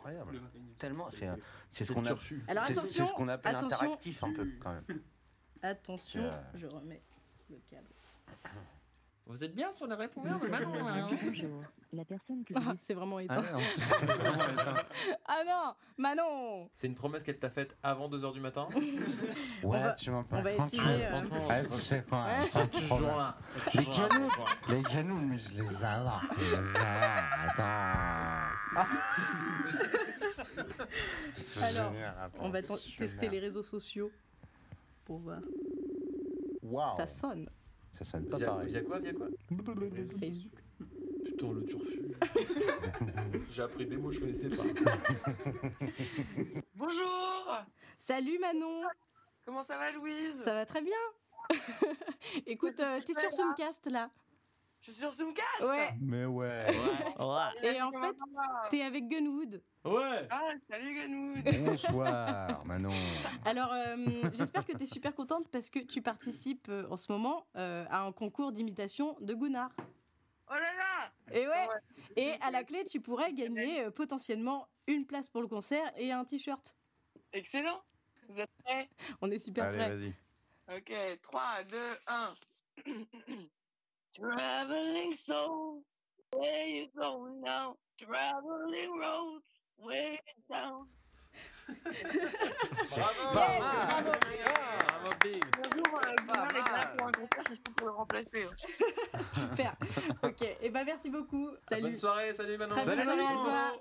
[0.00, 0.40] Incroyable.
[0.78, 1.28] Tellement, c'est
[1.70, 2.10] c'est ce C'est qu'on le a.
[2.10, 2.42] turfu.
[2.48, 3.76] Alors, c'est- attention, ce qu'on appelle attention.
[3.76, 4.84] interactif un peu quand même.
[5.62, 6.30] Attention, Euh.
[6.54, 7.02] je remets
[7.50, 7.86] le câble.
[9.26, 9.94] Vous êtes bien sur de
[10.48, 11.62] Manon hein Bonjour.
[11.92, 13.42] La personne que Ah, c'est vraiment Ah, éteint.
[14.02, 14.74] éteint.
[15.26, 18.68] Ah non, Manon C'est une promesse qu'elle t'a faite avant 2h du matin
[19.62, 20.44] Ouais, va- tu m'en On parles.
[20.44, 21.06] va Franchement, essayer.
[21.06, 21.46] euh, Ah.
[21.46, 21.68] Ouais.
[21.68, 23.36] c'est toujours là.
[23.74, 24.28] Les canons,
[24.68, 25.84] les canons, mais je les.
[25.84, 27.62] Attends.
[31.34, 34.10] C'est Alors, génial, On va tester les réseaux sociaux
[35.04, 35.40] pour voir.
[36.62, 36.96] Waouh.
[36.96, 37.48] Ça sonne.
[37.92, 38.68] Ça sonne pas Via, pareil.
[38.68, 39.26] via quoi Via quoi
[40.20, 40.52] Facebook.
[41.24, 42.00] Putain, le turfu.
[43.52, 44.62] J'ai appris des mots que je connaissais pas.
[46.74, 47.56] Bonjour
[47.98, 48.82] Salut Manon
[49.44, 50.42] Comment ça va Louise?
[50.44, 50.96] Ça va très bien
[52.46, 54.10] Écoute, euh, t'es sur Zoomcast là
[54.80, 56.66] Je suis sur Zoomcast Ouais Mais ouais.
[57.62, 58.16] Et en fait,
[58.70, 59.62] t'es avec Gunwood.
[59.84, 62.90] Ouais Ah, salut Ganwood Bonsoir, Manon.
[63.44, 63.96] Alors, euh,
[64.32, 68.00] j'espère que t'es super contente parce que tu participes euh, en ce moment euh, à
[68.02, 69.70] un concours d'imitation de Gunnar.
[70.48, 71.68] Oh là là Et ouais
[72.16, 76.10] Et à la clé, tu pourrais gagner euh, potentiellement une place pour le concert et
[76.12, 76.74] un t-shirt.
[77.34, 77.82] Excellent.
[78.28, 78.88] Vous êtes prêts?
[79.20, 79.88] On est super Allez, prêts.
[79.94, 80.14] vas-y.
[80.76, 82.34] Ok, 3, 2, 1.
[84.16, 85.82] Traveling soul,
[86.32, 87.76] where you going now?
[87.98, 89.44] Traveling roads,
[89.78, 90.18] way
[90.50, 90.86] down.
[91.68, 91.86] Bravo
[92.82, 94.10] Yes, Ah, bravo.
[94.10, 98.42] Bravo, Big Bonjour, euh, Bouin, les gars, pour un concert, suis pour le remplacer.
[98.44, 99.18] hein.
[99.34, 99.76] Super.
[100.24, 100.42] Ok.
[100.60, 101.50] Et ben merci beaucoup.
[101.68, 101.82] Salut.
[101.82, 103.72] Bonne soirée, salut Manon Très bonne soirée à toi.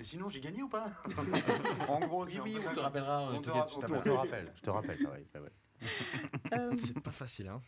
[0.00, 0.86] Et sinon, j'ai gagné ou pas?
[1.88, 2.70] En gros, Oui, c'est oui, on ça.
[2.74, 3.20] te rappellera.
[3.20, 5.06] euh, On te on rappelle, je te rappelle.
[5.06, 5.22] ouais.
[6.54, 7.60] Euh, C'est pas facile, hein.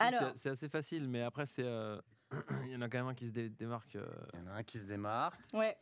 [0.00, 0.32] Alors.
[0.36, 1.64] c'est- assez facile, mais après, c'est.
[1.64, 2.00] euh,
[2.66, 3.96] Il y en a quand même un qui se dé- démarque.
[3.96, 5.38] euh, Il y en a un qui se démarque.
[5.52, 5.76] ouais.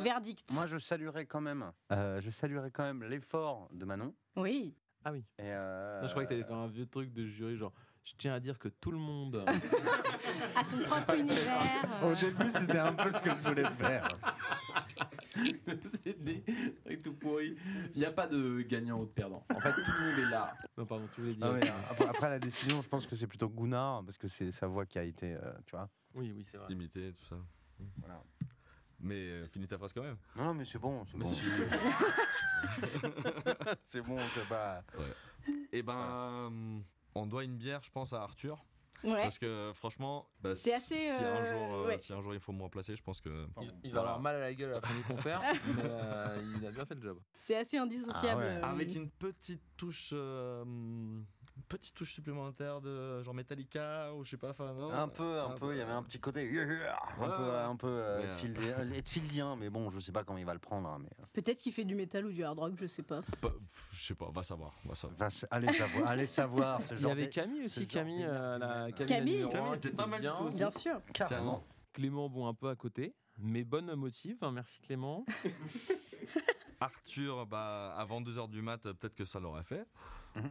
[0.00, 0.50] Verdict.
[0.52, 4.14] Moi, je saluerai quand même, euh, je saluerai quand même l'effort de Manon.
[4.36, 4.74] Oui.
[5.02, 5.24] Ah oui.
[5.38, 7.72] Et euh, Non, je croyais que t'allais faire un vieux truc de jury, genre.
[8.04, 9.44] Je tiens à dire que tout le monde.
[10.56, 11.58] À son propre univers.
[12.04, 14.08] Au début, c'était un peu ce que je voulais faire.
[16.04, 16.42] c'est des
[16.84, 17.56] trucs tout pourri.
[17.94, 19.44] Il n'y a pas de gagnant ou de perdant.
[19.54, 20.54] En fait, tout le monde est là.
[20.76, 21.46] Non, pardon, tu voulais dire.
[21.46, 24.50] Ah ouais, après, après, la décision, je pense que c'est plutôt Gunnar, parce que c'est
[24.52, 25.88] sa voix qui a été, euh, tu vois.
[26.14, 26.68] Oui, oui, c'est vrai.
[26.68, 27.36] Limité, tout ça.
[27.98, 28.22] Voilà.
[29.00, 30.16] Mais euh, finis ta phrase quand même.
[30.34, 31.28] Non, non, mais c'est bon, c'est bon.
[33.86, 34.82] C'est bon, c'est pas.
[35.72, 36.80] Eh ben, euh,
[37.14, 38.64] on doit une bière, je pense, à Arthur.
[39.04, 39.22] Ouais.
[39.22, 41.98] Parce que franchement, bah, C'est si- assez, Si, un euh, jour, euh, ouais.
[41.98, 43.46] si un jour il faut me remplacer, je pense que.
[43.60, 45.40] Il, il va avoir mal à la gueule à la fin du concert,
[45.76, 47.18] mais euh, il a bien fait le job.
[47.38, 48.42] C'est assez indissociable.
[48.44, 48.60] Ah ouais.
[48.64, 50.64] euh, Avec une petite touche, euh,
[51.68, 54.90] petite touche supplémentaire de genre Metallica ou je sais pas, enfin non.
[54.92, 56.50] Un peu, un peu, il y avait un petit côté.
[56.50, 57.56] yeah, un Ouais, peu, ouais.
[57.58, 60.88] un peu euh, Mais, euh, mais bon, je sais pas comment il va le prendre.
[60.88, 61.10] hein, mais...
[61.32, 63.20] Peut-être qu'il fait du métal ou du hard rock, je sais pas.
[63.92, 65.18] Je sais pas, va savoir, va savoir.
[65.18, 68.58] Va allez savoir, allez savoir ce Il y genre avait Camille aussi, genre Camille, euh,
[68.58, 70.58] la, Camille, Camille était pas mal bien tout aussi.
[70.58, 71.00] Bien sûr.
[71.12, 71.64] Carrément.
[71.92, 74.38] Clément, bon, un peu à côté, mais bonne motive.
[74.42, 75.24] hein, merci Clément.
[76.80, 79.86] Arthur, bah, avant 2h du mat, peut-être que ça l'aurait fait.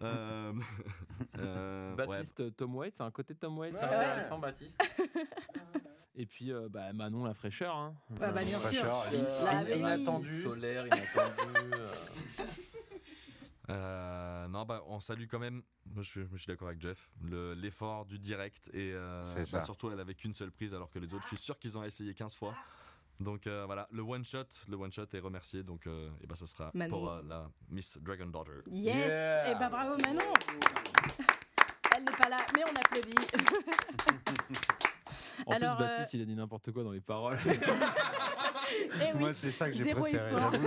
[0.01, 0.51] Euh,
[1.37, 2.07] euh, ouais.
[2.07, 3.95] Baptiste Tom Waits, c'est un côté Tom Waits, c'est Ouais.
[3.95, 4.83] intéressant, Baptiste.
[6.15, 7.73] Et puis euh, bah, Manon la fraîcheur.
[7.75, 7.95] Hein.
[8.19, 8.67] Ah bah, bien sûr.
[8.83, 9.03] Fraîcheur,
[9.45, 9.79] La in- veille.
[9.79, 10.41] inattendu.
[10.41, 11.71] Solaire, inattendu.
[11.73, 11.93] euh.
[13.69, 15.61] Euh, non, bah, on salue quand même.
[15.85, 17.09] Moi, je, suis- je suis d'accord avec Jeff.
[17.21, 19.61] le- L'effort du direct et euh, C'est bah, ça.
[19.61, 21.83] surtout elle avait qu'une seule prise alors que les autres, je suis sûr qu'ils ont
[21.83, 22.55] essayé 15 fois.
[23.19, 25.63] Donc euh, voilà, le one shot, le one shot est remercié.
[25.63, 26.97] Donc euh, et bah, ça sera Manon.
[26.99, 28.61] pour euh, la Miss Dragon Daughter.
[28.71, 29.51] Yes Yeah.
[29.51, 30.21] Et bah bravo Manon
[31.95, 33.15] Elle n'est pas là, mais on applaudit.
[35.45, 37.37] En Alors, plus, euh, Baptiste, il a dit n'importe quoi dans les paroles.
[39.01, 39.19] Eh oui.
[39.19, 40.59] Moi, c'est ça que j'ai préféré.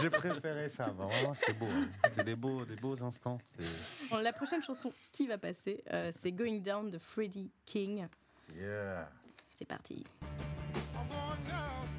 [0.00, 0.86] j'ai- préféré ça.
[0.88, 1.66] Vraiment, c'était beau.
[1.66, 1.86] hein.
[2.04, 3.38] C'était des beaux, des beaux instants.
[4.10, 8.08] Bon, la prochaine chanson qui va passer, euh, c'est Going Down de Freddie King.
[8.56, 9.08] Yeah.
[9.54, 10.04] C'est parti.
[11.10, 11.97] I'm going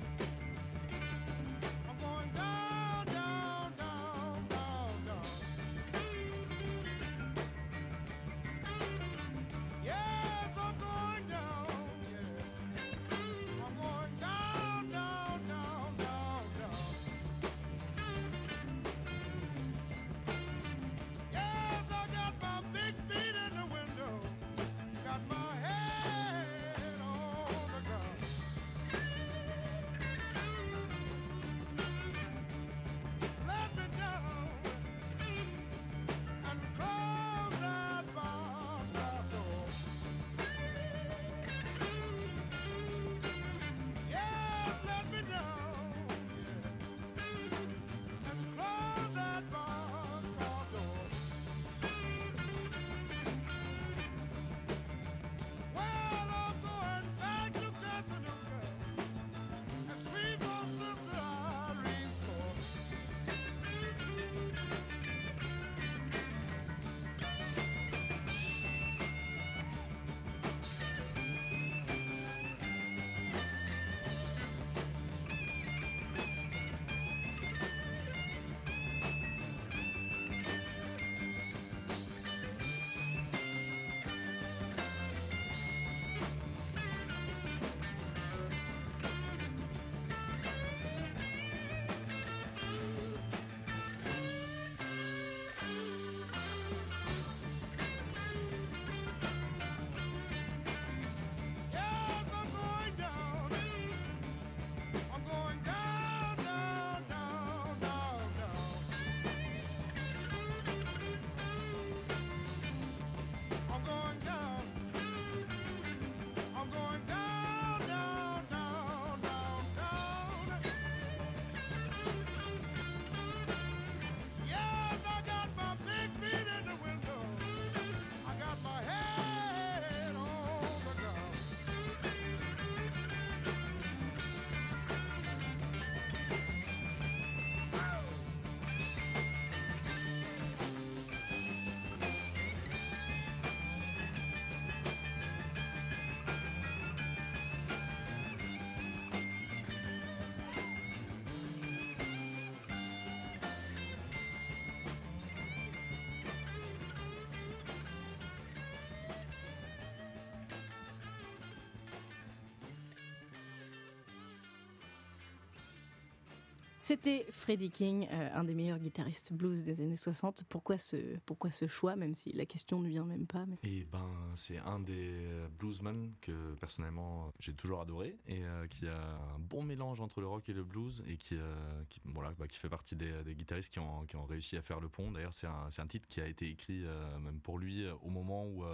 [166.90, 170.46] C'était Freddie King, euh, un des meilleurs guitaristes blues des années 60.
[170.50, 170.98] Pourquoi ce,
[171.28, 173.58] pourquoi ce choix, même si la question ne vient même pas mais...
[173.62, 175.14] Et ben, c'est un des
[175.60, 178.98] bluesmen que personnellement j'ai toujours adoré et euh, qui a
[179.36, 182.58] un bon mélange entre le rock et le blues et qui, euh, voilà, bah, qui
[182.58, 185.12] fait partie des, guitaristes qui ont, qui ont réussi à faire le pont.
[185.12, 186.86] D'ailleurs, c'est un, un titre qui a été écrit
[187.22, 188.66] même pour lui au moment où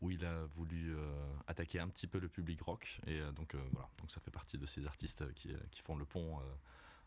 [0.00, 0.94] où il a voulu
[1.48, 4.66] attaquer un petit peu le public rock et donc voilà donc ça fait partie de
[4.66, 6.38] ces artistes qui, qui font le pont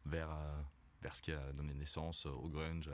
[0.05, 0.61] vers euh,
[1.01, 2.89] vers ce qui a donné naissance au grunge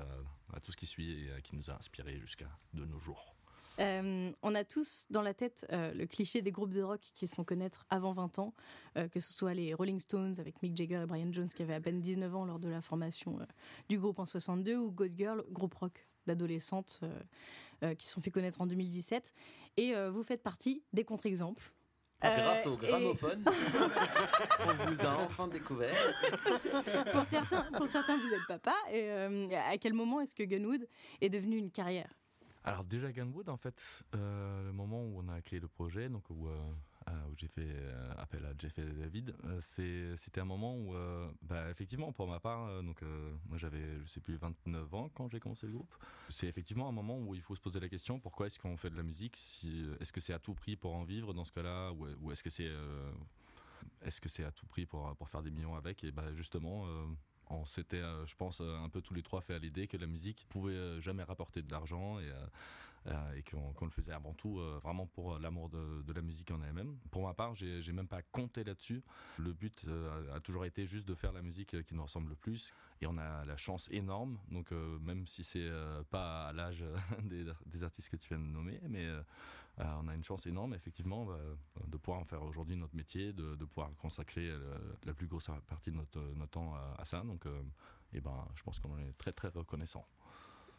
[0.53, 3.35] à, tout ce qui suit et euh, qui nous a inspiré jusqu'à de nos jours.
[3.79, 7.25] Euh, on a tous dans la tête euh, le cliché des groupes de rock qui
[7.27, 8.53] se font connaître avant 20 ans,
[8.97, 11.73] euh, que ce soit les Rolling Stones avec Mick Jagger et Brian Jones qui avaient
[11.73, 13.45] à peine 19 ans lors de la formation euh,
[13.87, 17.19] du groupe en 62, ou God Girl, groupe rock d'adolescentes euh,
[17.83, 19.33] euh, qui se sont fait connaître en 2017.
[19.77, 21.73] Et euh, vous faites partie des contre-exemples.
[22.23, 25.95] Ah, Grâce Euh, au et- gramophone, on vous a enfin découvert.
[27.11, 28.73] pour certains, pour certains, vous êtes papa.
[28.91, 30.87] Et euh, à quel moment est-ce que Gunwood
[31.21, 32.09] est devenu une carrière?
[32.63, 36.23] Alors déjà Gunwood, en fait, euh, le moment où on a créé le projet, donc
[36.29, 36.73] où, euh, euh,
[37.07, 41.29] où j'ai fait euh, appel à Jeff et David, euh, c'était un moment où, euh,
[41.41, 45.09] bah, effectivement, pour ma part, euh, donc euh, moi j'avais, je sais plus, 29 ans
[45.13, 45.93] quand j'ai commencé le groupe.
[46.29, 48.89] C'est effectivement un moment où il faut se poser la question pourquoi est-ce qu'on fait
[48.89, 51.51] de la musique Si, est-ce que c'est à tout prix pour en vivre dans ce
[51.51, 53.11] cas-là, ou, est-ce que c'est euh,
[54.03, 56.03] est-ce que à tout prix pour, pour faire des millions avec?
[56.03, 57.05] Et bah justement, euh,
[57.51, 59.97] on s'était, euh, je pense, euh, un peu tous les trois fait à l'idée que
[59.97, 62.45] la musique pouvait euh, jamais rapporter de l'argent euh, euh,
[63.35, 66.61] et qu'on le faisait avant tout euh, vraiment pour euh, l'amour de, la musique en
[66.61, 66.97] elle-même.
[67.09, 69.03] Pour ma part, j'ai même pas compté là-dessus.
[69.37, 72.29] Le but euh, a toujours été juste de faire la musique euh, qui nous ressemble
[72.29, 72.73] le plus.
[73.01, 76.83] Et on a la chance énorme, donc euh, même si c'est euh, pas à l'âge
[76.83, 76.95] euh,
[77.65, 79.21] des, artistes que tu viens de nommer, mais euh,
[79.79, 81.39] euh, on a une chance énorme, effectivement, bah,
[81.87, 85.91] de pouvoir en faire aujourd'hui notre métier, de, pouvoir consacrer euh, la plus grosse partie
[85.91, 87.21] de notre, temps à, ça.
[87.21, 87.61] Donc, euh,
[88.13, 90.05] et ben, je pense qu'on en est très très reconnaissant.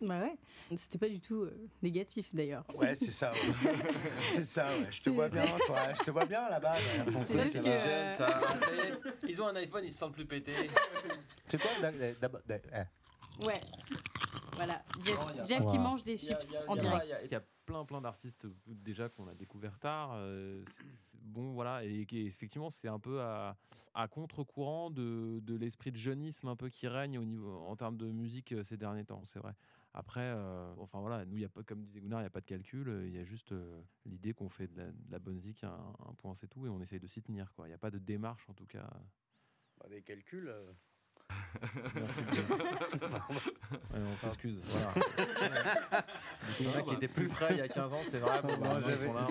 [0.03, 0.37] Bah ouais,
[0.77, 2.65] c'était pas du tout euh, négatif d'ailleurs.
[2.77, 3.31] Ouais, c'est ça.
[3.33, 3.73] ouais.
[4.21, 4.89] c'est ça, ouais.
[4.91, 5.79] Je te vois bien, toi.
[5.99, 6.75] Je te vois bien là-bas.
[7.25, 8.29] C'est juste que- ça,
[8.73, 10.55] est, ils ont un iPhone, ils se sentent plus pétés.
[11.49, 13.47] C'est quoi d'a- d'abord d'a- eh.
[13.47, 13.61] Ouais.
[14.55, 16.57] Voilà, Jeff, Oh, y a- Jeff qui mange des Il y a- chips il y
[16.59, 17.07] a- en il y a- direct.
[17.07, 20.11] Il y a- il y a plein plein d'artistes euh, déjà qu'on a découvert tard.
[20.15, 20.63] euh,
[21.15, 23.57] bon voilà et, qui- effectivement c'est un peu à,
[23.95, 27.97] à contre-courant de, de l'esprit de jeunisme un peu qui règne au niveau en termes
[27.97, 29.23] de musique euh, ces derniers temps.
[29.25, 29.53] C'est vrai.
[29.95, 32.41] Après, euh, enfin voilà, nous y a pas comme disait Gunnar, il y a pas
[32.41, 32.89] de calcul.
[32.89, 36.15] euh, Il y a juste euh, l'idée qu'on fait de la, bonne zik un, un
[36.15, 37.53] point c'est tout et on essaye de s'y tenir.
[37.59, 38.89] Il n'y a pas de démarche en tout cas.
[39.79, 40.53] Bah, des calculs.
[41.23, 41.67] Euh.
[41.95, 43.51] Merci.
[43.51, 44.61] Ouais, on s'excuse.
[44.65, 44.95] Voilà.
[46.61, 48.41] Il y en a qui étaient plus frais il y a 15 ans, c'est vrai.
[48.43, 49.27] Bon, bah, j'avais- hein,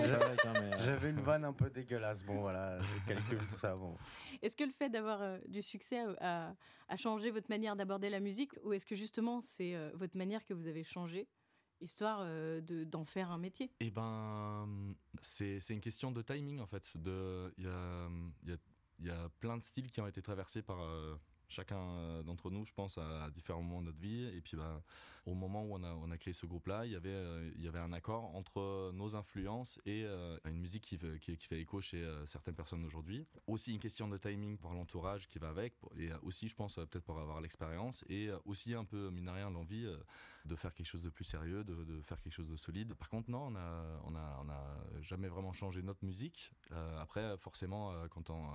[0.53, 2.23] mais, euh, une vanne un peu dégueulasse.
[2.23, 3.75] Bon, voilà, les calculs, tout ça.
[3.75, 3.97] Bon.
[4.41, 6.53] Est-ce que le fait d'avoir euh, du succès a,
[6.89, 10.45] a- changé votre manière d'aborder la musique ou est-ce que justement c'est euh, votre manière
[10.45, 11.27] que vous avez changé
[11.79, 13.71] histoire euh, de- d'en faire un métier?
[13.79, 14.67] Eh ben,
[15.21, 16.91] c'est une question de timing en fait.
[16.95, 17.09] Il y
[17.67, 18.07] a,
[18.43, 18.57] il y a-
[18.99, 21.15] il y a plein de styles qui ont été traversés par euh,
[21.51, 24.23] chacun euh, d'entre nous, je pense, à différents moments de notre vie.
[24.35, 24.81] Et puis, bah,
[25.25, 27.79] au moment où on a, créé ce groupe-là, il y avait, euh, il y avait
[27.79, 32.83] un accord entre nos influences et euh, une musique qui, fait- écho chez certaines personnes
[32.85, 33.25] aujourd'hui.
[33.45, 37.03] Aussi une question de timing pour l'entourage qui va avec, et aussi, je pense, peut-être
[37.03, 39.85] pour avoir l'expérience, et aussi un peu, mine rien, l'envie
[40.45, 42.93] de faire quelque chose de plus sérieux, de, de faire quelque chose de solide.
[42.95, 46.51] Par contre, non, on a, on a, on a jamais vraiment changé notre musique.
[46.99, 48.49] Après, forcément, quand on,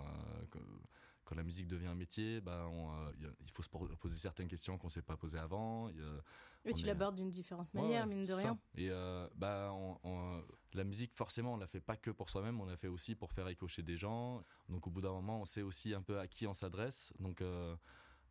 [1.27, 3.13] quand la musique devient un métier, bah, on, euh,
[3.45, 5.89] il faut se poser certaines questions qu'on ne s'est pas posées avant.
[5.89, 5.91] A-
[6.65, 8.55] Oui, on tu est- l'abordes d'une différente manière, ouais, mine de rien.
[8.55, 8.81] ça.
[8.81, 12.61] Et euh, bah, on- on- la musique, forcément, on la fait pas que pour soi-même,
[12.61, 14.43] on la fait aussi pour faire écho chez des gens.
[14.69, 17.13] Donc, au bout d'un moment, on sait aussi un peu à qui on s'adresse.
[17.19, 17.77] Donc, euh,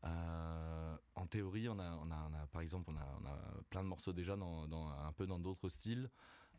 [0.05, 3.37] euh, en théorie, on a, on a, on a- par exemple, on a, on a
[3.69, 6.09] plein de morceaux déjà dans, dans- un peu dans d'autres styles.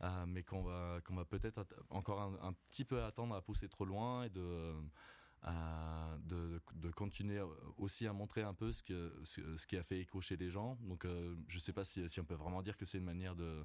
[0.03, 3.67] euh, mais qu'on va, qu'on va peut-être encore un, un petit peu attendre à pousser
[3.67, 4.75] trop loin et de,
[5.43, 7.41] de, de continuer
[7.77, 10.49] aussi à montrer un peu ce, que, ce, ce qui a fait écho chez les
[10.49, 10.75] gens.
[10.81, 13.35] Donc euh, je sais pas si, si on peut vraiment dire que c'est une manière
[13.35, 13.63] de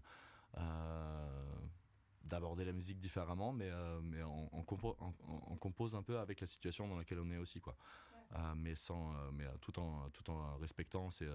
[0.59, 1.57] euh,
[2.25, 5.15] d'aborder la musique différemment, mais, euh, mais on, on, compo- on-
[5.49, 7.61] on compose un peu avec la situation dans laquelle on est aussi.
[7.61, 7.77] Quoi.
[8.35, 11.29] Euh, mais, sans, euh, mais tout, en, tout en respectant ses,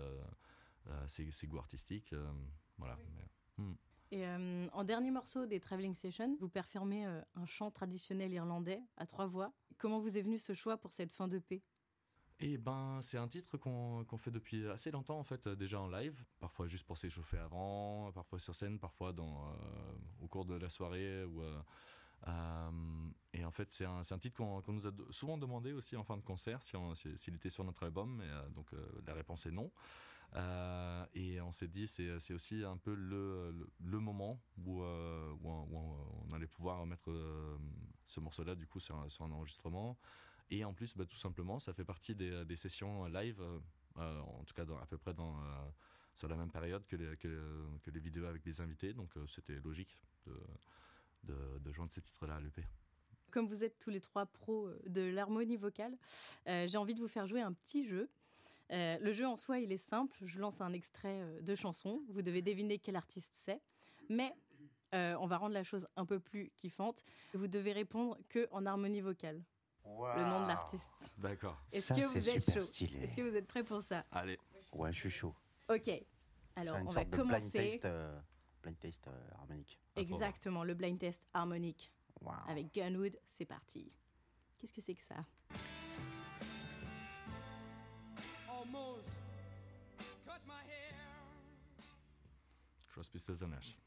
[1.07, 2.13] ses, ses goûts artistiques.
[2.13, 2.31] euh,
[2.77, 2.97] voilà.
[3.15, 3.75] Mais, hmm.
[4.11, 8.81] Et euh, en dernier morceau des Traveling Sessions, vous performez euh, un chant traditionnel irlandais
[8.95, 9.51] à trois voix.
[9.77, 11.61] Comment vous est venu ce choix pour cette fin de paix?
[12.39, 15.87] Et ben, c'est un titre qu'on fait depuis assez longtemps en fait, euh, déjà en
[15.87, 20.69] live, parfois juste pour s'échauffer avant, parfois sur scène, parfois euh, au cours de la
[20.69, 21.25] soirée
[22.27, 22.69] euh,
[23.33, 26.23] et en fait, c'est un, titre qu'on nous a souvent demandé aussi en fin de
[26.23, 28.21] concert si on- si- s'il était sur notre album.
[28.21, 28.71] Et, donc
[29.05, 29.71] la réponse est non.
[31.13, 37.11] Et on s'est dit c'est aussi un peu le, moment où, on, allait pouvoir mettre
[38.07, 39.97] ce morceau-là du coup sur un, un enregistrement.
[40.49, 43.59] Et en plus, bah, tout simplement, ça fait partie des, sessions live, euh,
[43.97, 45.69] euh, en tout cas à peu près euh,
[46.13, 48.93] sur la même période que les, les vidéos avec des invités.
[48.93, 49.99] Donc c'était logique
[51.23, 52.63] de, joindre ces titres-là à l'EP.
[53.31, 55.95] Comme vous êtes tous les trois pros de l'harmonie vocale,
[56.45, 58.09] j'ai envie de vous faire jouer un petit jeu.
[58.69, 60.17] Le jeu en soi, il est simple.
[60.25, 62.01] Je lance un extrait de chanson.
[62.09, 63.61] Vous devez deviner quel artiste c'est.
[64.09, 64.33] Mais
[64.93, 67.03] euh, on va rendre la chose un peu plus kiffante.
[67.33, 69.41] Vous devez répondre que en harmonie vocale.
[69.85, 71.13] Le nom de l'artiste.
[71.17, 71.57] D'accord.
[71.71, 72.99] Est-ce Ça, que c'est vous êtes super chaud stylé.
[73.03, 74.37] Est-ce que vous êtes prêts pour ça Allez.
[74.73, 75.33] Ouais, je suis chaud.
[75.69, 75.89] Ok.
[76.57, 77.81] Alors, une on va blind commencer.
[77.85, 78.19] euh,
[78.63, 79.79] blind taste euh, harmonique.
[79.95, 81.93] Exactement, le blind test harmonique.
[82.21, 82.33] Wow.
[82.47, 83.91] Avec Gunwood, c'est parti.
[84.57, 85.23] Qu'est-ce que c'est que ça
[88.49, 89.07] Almost
[90.25, 90.95] cut my hair.
[92.91, 93.77] Crosby, Stills and Nash.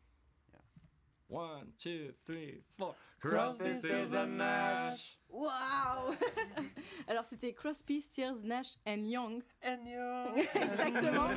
[1.31, 2.97] One, two, three, four.
[3.21, 5.17] Crosby, Stills and Nash.
[5.29, 6.17] Waouh
[7.09, 9.41] Alors c'était Crosby, Stills, Nash and Young.
[9.65, 10.39] And Young.
[10.55, 11.29] Exactement.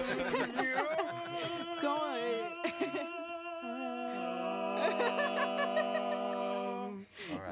[1.79, 2.49] Quand euh,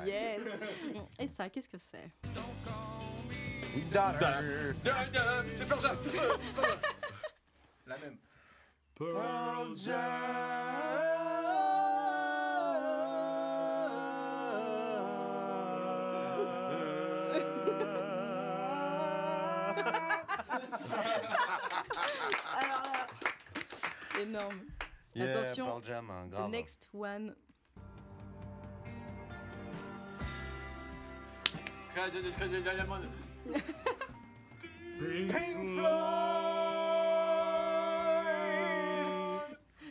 [0.06, 0.42] yes.
[1.20, 2.10] Et ça, qu'est-ce que c'est?
[5.56, 5.96] C'est Pearl Jam.
[7.86, 8.18] La même.
[8.96, 9.76] Pearl
[24.22, 24.62] énorme.
[25.14, 27.36] Yeah, Attention, Pearl Jam, hein, the next one.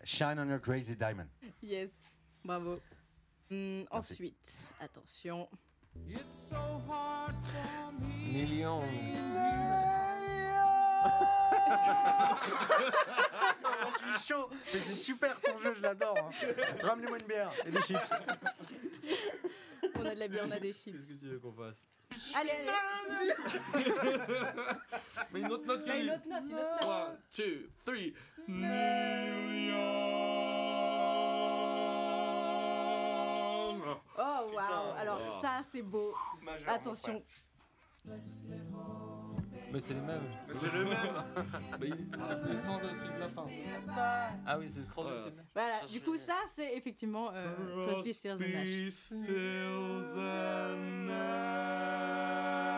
[0.05, 1.28] Shine on your crazy diamond.
[1.61, 2.05] Yes,
[2.45, 2.81] bravo.
[3.51, 5.47] Hmm, ensuite, attention.
[6.09, 8.33] It's so hard for me.
[8.33, 9.80] Million.
[14.03, 16.16] Je suis chaud, mais c'est super ton jeu, je l'adore.
[16.18, 16.30] hein.
[16.82, 17.98] Ramenez-moi une bière et des chips.
[19.96, 20.96] On a de la bière, on a des chips.
[20.96, 21.76] Qu'est-ce que tu veux qu'on fasse?
[22.34, 23.32] Allez, allez.
[25.32, 26.90] Mais une autre note Bah, une autre note, une autre note.
[26.90, 28.14] One, two, three.
[34.18, 36.14] Oh waouh Alors ça c'est beau.
[36.42, 37.22] Majeur, Attention.
[39.72, 40.22] Mais c'est les mêmes.
[40.50, 41.24] C'est le même.
[41.80, 42.08] Mais il
[42.50, 43.46] il sans le celui de la fin.
[44.46, 45.44] Ah oui, c'est Crosby, Stills.
[45.54, 48.88] Voilà, du coup ça c'est effectivement euh, Crosby, Stills and Nash.
[48.88, 51.10] Stills and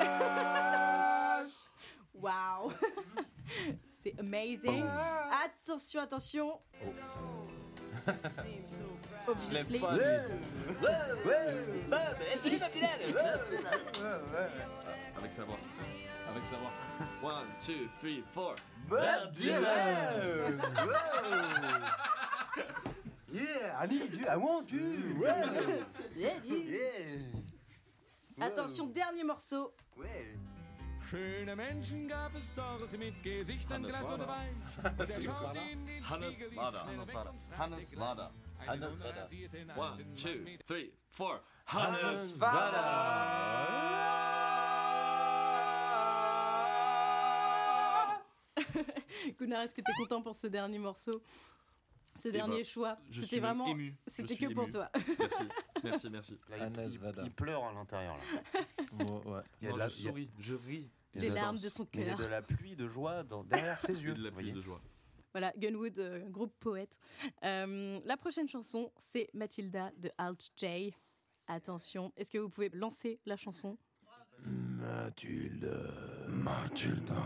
[2.15, 2.73] Waouh
[4.03, 4.85] C'est amazing.
[5.45, 6.59] Attention, attention.
[9.29, 9.79] Obviously.
[9.79, 9.97] pas,
[15.23, 15.59] Avec sa voix.
[16.29, 16.73] Avec sa voix.
[17.23, 18.57] One, two, three, four.
[18.89, 20.59] Bob Dylan
[23.33, 25.33] Yeah, I need you, I want you Ouais
[26.17, 26.57] Yeah, yeah.
[28.39, 29.73] Yeah Attention, dernier morceau.
[29.97, 30.37] Ouais
[31.09, 34.15] Schöne Menschen gab es dort mit Gesichtern Hannes glatt Wader.
[34.15, 34.63] oder wein.
[34.83, 35.63] Wader.
[35.71, 36.85] in die Hannes Spiegel, Wader.
[36.87, 37.31] Hannes Wader.
[37.31, 38.31] und Hannes Wader.
[38.67, 39.29] Hannes Wader.
[39.77, 41.41] One, two, three, four.
[41.67, 42.41] Hannes Hannes
[49.39, 51.23] Gunnar, est-ce que tu es content pour ce dernier morceau?
[52.19, 52.99] Ce dernier ben, choix?
[53.11, 53.67] je C'était suis vraiment.
[54.07, 54.91] C'était que pour toi.
[55.19, 55.43] Merci,
[55.85, 56.39] merci, merci.
[56.51, 56.69] Là,
[57.25, 58.17] il, pleure à l'intérieur.
[58.17, 58.65] là.
[59.25, 59.43] Ouais.
[59.61, 60.91] Il y a Non, de la- je a- souris, je ris.
[61.15, 62.19] il y a Des de la larmes de son Mais Il y a cœur.
[62.19, 64.15] de la pluie de joie dans- derrière ses yeux.
[64.15, 64.53] de la vous pluie voyez.
[64.53, 64.81] de joie.
[65.33, 66.99] Voilà, Gunwood, euh, groupe poète.
[67.45, 70.95] Euh, la prochaine chanson, c'est Mathilda de Alt J.
[71.47, 73.79] Attention, est-ce que vous pouvez lancer la chanson?
[74.45, 76.29] Mathilda.
[76.29, 77.17] Mathilda.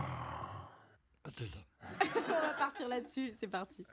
[1.91, 3.83] On va partir là-dessus, c'est parti.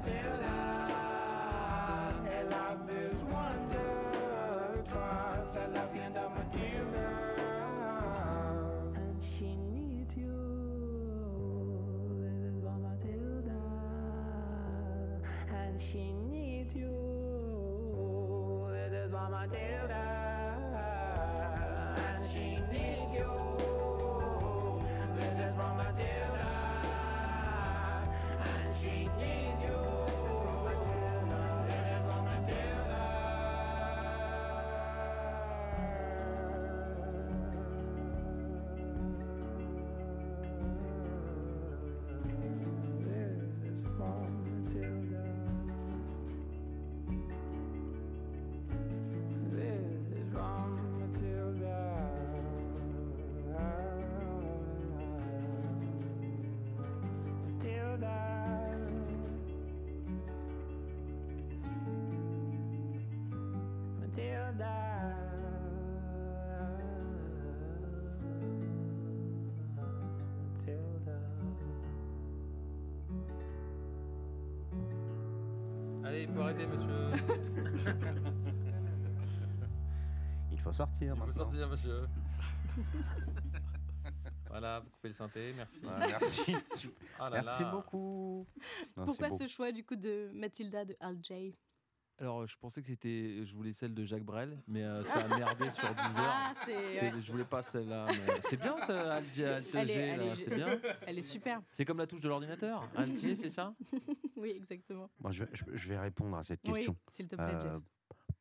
[0.00, 0.56] Matilda.
[2.26, 3.86] Elle a besoin de
[4.88, 7.08] toi, c'est la vient de Matilda.
[8.96, 10.36] And she needs you.
[12.18, 13.60] This is for Matilda.
[15.54, 16.96] And she needs you.
[18.72, 20.04] This is for Matilda.
[21.96, 23.30] And she needs you.
[25.16, 26.48] This is for Matilda.
[28.40, 29.79] And she needs you.
[76.66, 77.10] Monsieur.
[80.52, 81.44] Il faut sortir Il faut maintenant.
[81.44, 82.06] sortir, monsieur.
[84.48, 85.80] voilà, vous coupez le synthé, merci.
[85.82, 86.40] Voilà, merci.
[87.18, 87.70] Ah là Merci là.
[87.70, 88.46] beaucoup.
[88.96, 89.48] Non, Pourquoi c'est beau.
[89.48, 91.56] ce choix du coup de Mathilda de Al J?
[92.20, 93.44] Alors, je pensais que c'était.
[93.46, 96.04] Je voulais celle de Jacques Brel, mais euh, ça a merdé sur 10 heures.
[96.18, 97.12] Ah, ouais.
[97.18, 98.06] Je voulais pas celle-là.
[98.08, 100.80] mais C'est bien, ça, Alger, Elle est- elle est- c'est bien.
[101.06, 101.62] Elle est super.
[101.72, 102.86] C'est comme la touche de l'ordinateur.
[102.94, 103.74] Alger, c'est ça
[104.36, 105.10] oui, exactement.
[105.18, 106.96] Bon, je, vais, je- je vais répondre à cette Oui, question.
[107.10, 107.72] s'il te plaît, Jeff.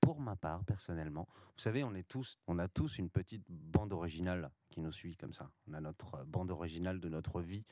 [0.01, 3.91] Pour ma part, personnellement, vous savez, on est tous, on a tous une petite bande
[3.91, 5.51] originale qui nous suit comme ça.
[5.69, 7.65] On a notre euh, bande originale de notre vie.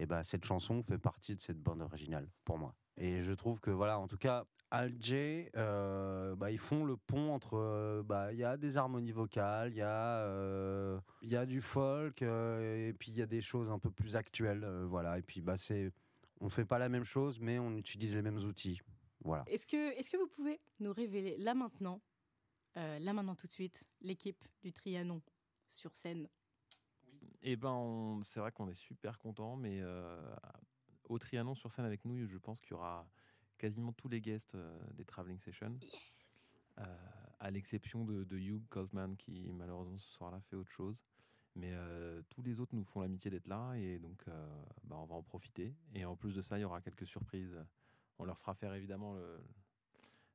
[0.00, 2.74] Et ben, cette chanson fait partie de cette bande originale pour moi.
[2.96, 7.32] Et je trouve que voilà, en tout cas, Alger, euh, bah, ils font le pont
[7.32, 11.36] entre, euh, bah, il y a des harmonies vocales, il y a, euh, il y
[11.36, 14.64] a du folk, euh, et puis il y a des choses un peu plus actuelles,
[14.64, 15.18] euh, voilà.
[15.18, 15.90] Et puis bah, c'est,
[16.40, 18.80] on fait pas la même chose, mais on utilise les mêmes outils,
[19.24, 19.42] voilà.
[19.46, 22.02] Est-ce que, est que vous pouvez nous révéler là maintenant,
[22.76, 25.22] euh, là maintenant tout de suite, l'équipe du Trianon
[25.70, 26.28] sur scène?
[27.42, 30.20] Eh ben, on- c'est vrai qu'on est super content, mais euh,
[31.08, 33.08] au Trianon sur scène avec nous, je pense qu'il y aura
[33.58, 35.78] quasiment tous les guests euh, des Traveling Sessions.
[36.78, 36.84] Euh,
[37.40, 41.04] à l'exception de, de Hugh Goldman qui malheureusement ce soir-là fait autre chose.
[41.54, 45.06] Mais euh, tous les autres nous font l'amitié d'être là et donc euh, bah, on
[45.06, 45.74] va en profiter.
[45.94, 47.56] Et en plus de ça, il y aura quelques surprises.
[48.18, 49.40] On leur fera faire évidemment le,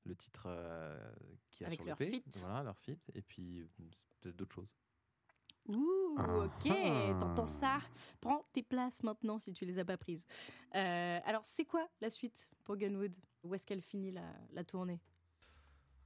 [0.05, 1.13] le titre euh,
[1.51, 2.38] qui a Avec sur leur le feat.
[2.39, 2.99] Voilà, leur fit.
[3.13, 3.65] Et puis
[4.19, 4.76] peut-être d'autres choses.
[5.68, 6.45] Ouh, Ah.
[6.45, 7.80] ok, t'entends ça
[8.22, 10.26] Prends tes places maintenant si tu les as pas prises.
[10.76, 13.14] Euh, alors, c'est quoi la suite pour Gunwood?
[13.43, 14.99] Où est-ce qu'elle finit la, la tournée?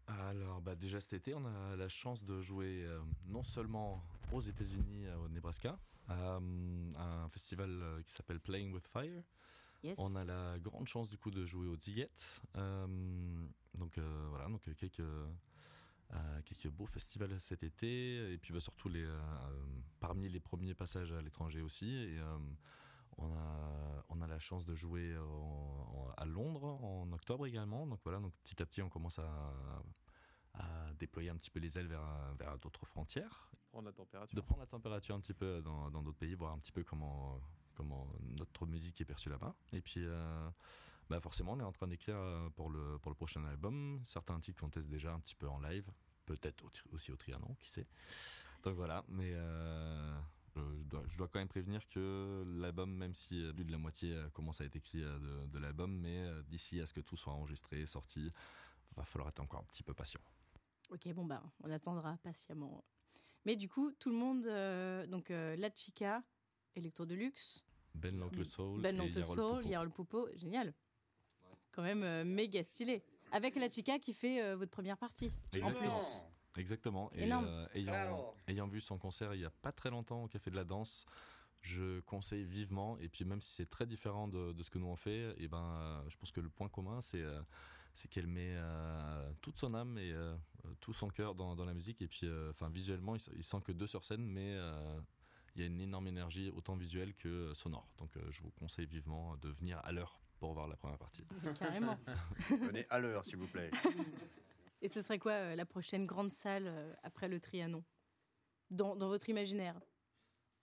[0.07, 4.01] Alors, bah, déjà cet été, on a la chance de jouer euh, non seulement
[4.31, 5.77] aux États-Unis, euh, au Nebraska,
[6.07, 9.23] à, un festival qui s'appelle Playing with Fire.
[9.83, 9.97] Yes.
[9.99, 12.09] On a la grande chance du coup de jouer au Ziget.
[12.55, 12.87] Euh,
[13.75, 13.99] donc
[14.29, 15.03] voilà, donc quelques,
[16.13, 18.33] euh, quelques beaux festivals cet été.
[18.33, 19.19] Et puis bah, surtout les, euh,
[19.99, 21.93] parmi les premiers passages à l'étranger aussi.
[21.93, 22.37] Et euh,
[23.17, 27.87] on, a, on a la chance de jouer en- en- à Londres en octobre également.
[27.87, 29.53] Donc voilà, donc petit à petit on commence à,
[30.53, 33.49] à déployer un petit peu les ailes vers, vers d'autres frontières.
[33.69, 34.35] Prendre la température.
[34.35, 36.83] De prendre la température un petit peu dans dans d'autres pays, voir un petit peu
[36.83, 37.39] comment,
[37.75, 38.07] comment
[38.39, 39.53] notre musique est perçue là-bas.
[39.73, 40.49] Et puis, euh,
[41.09, 44.01] bah forcément, on est en train d'écrire euh, pour le, pour le prochain album.
[44.05, 45.89] Certains titres qu'on teste déjà un petit peu en live,
[46.25, 47.87] peut-être aussi au Trianon, qui sait.
[48.63, 50.17] Donc voilà, mais euh,
[50.55, 53.77] je, dois, je dois quand même prévenir que l'album, même si euh, plus de la
[53.77, 57.33] moitié commence à être écrit de, de l'album, mais d'ici à ce que tout soit
[57.33, 58.31] enregistré, sorti,
[58.95, 60.21] va falloir être encore un petit peu patient.
[60.89, 62.83] Ok, bon, bah, on attendra patiemment.
[63.45, 66.23] Mais du coup, tout le monde, euh, donc euh, La Chica,
[66.75, 67.63] Electro Deluxe,
[67.95, 69.65] Ben l'Oncle Soul Ben l'Oncle Soul.
[69.65, 70.73] Yarol Poupeau, génial.
[71.77, 73.03] Quand même euh, méga stylé.
[73.31, 75.27] Avec La Chica qui fait euh, votre première partie.
[75.27, 75.79] En Exactement.
[75.79, 76.59] plus.
[76.59, 77.11] Exactement.
[77.13, 80.49] Et euh, ayant, ayant vu son concert il y a pas très longtemps au Café
[80.49, 81.05] de la Danse,
[81.61, 82.97] je conseille vivement.
[82.97, 85.47] Et puis même si c'est très différent de, de ce que nous on fait, et
[85.47, 87.39] ben, euh, je pense que le point commun, c'est euh,
[87.93, 90.35] c'est qu'elle met euh, toute son âme et euh,
[90.79, 92.01] tout son cœur dans, dans la musique.
[92.01, 94.99] Et puis, euh, enfin, visuellement, il, s- il sent que deux sur scène, mais euh,
[95.55, 97.87] il y a une énorme énergie, autant visuelle que sonore.
[97.99, 101.23] Donc, euh, je vous conseille vivement de venir à l'heure pour voir la première partie.
[101.59, 101.97] Carrément.
[102.49, 103.71] Venez à l'heure, s'il vous plaît.
[104.81, 107.83] Et ce serait quoi euh, la prochaine grande salle euh, après le Trianon?
[108.69, 109.79] Dans, dans votre imaginaire?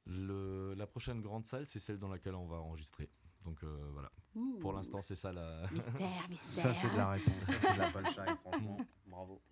[0.06, 3.10] Le- la prochaine grande salle, c'est celle dans laquelle on va enregistrer.
[3.44, 4.10] Donc euh, voilà.
[4.34, 4.58] Ouh.
[4.60, 5.64] Pour l'instant, c'est ça la.
[5.72, 7.34] Mystère, Ça, c'est de la réponse.
[7.46, 8.76] Ça, c'est de la punchline, franchement.
[9.06, 9.42] Bravo.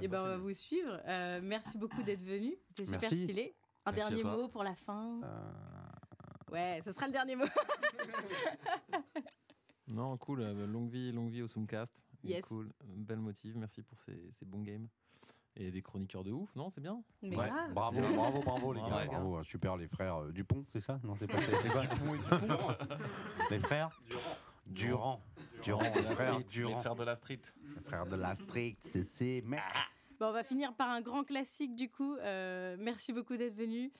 [0.00, 1.00] Et ben, on va vous suivre.
[1.06, 2.54] Euh, merci beaucoup d'être venu.
[2.68, 3.24] C'était super Merci.
[3.24, 3.54] stylé.
[3.84, 5.20] Un Merci dernier mot pour la fin.
[5.22, 5.52] Euh,
[6.52, 7.44] Ouais, ce sera le dernier mot.
[9.88, 10.40] Non, cool.
[10.40, 12.02] euh, longue vie, longue vie au Zoomcast.
[12.24, 12.44] Yes.
[12.46, 12.70] Cool.
[12.84, 13.56] Belle motive.
[13.58, 14.88] Merci pour ces, ces bons games.
[15.54, 17.74] Et des chroniqueurs de ouf, non C'est bien Mais Ouais, grave.
[17.74, 19.04] bravo, bravo, bravo les gars.
[19.04, 20.98] Bravo, super les frères euh, Dupont, c'est ça?
[21.04, 22.78] Non, c'est pas c'est quoi
[23.50, 24.00] Les frères?
[24.66, 25.20] Durand.
[25.62, 26.76] Durand, les frères street, Durand.
[26.76, 27.40] Les frères de la street.
[27.76, 29.62] Les frères de la street, c'est c'est merde.
[30.22, 32.14] Bon, on va finir par un grand classique du coup.
[32.18, 33.92] Euh, merci beaucoup d'être venu.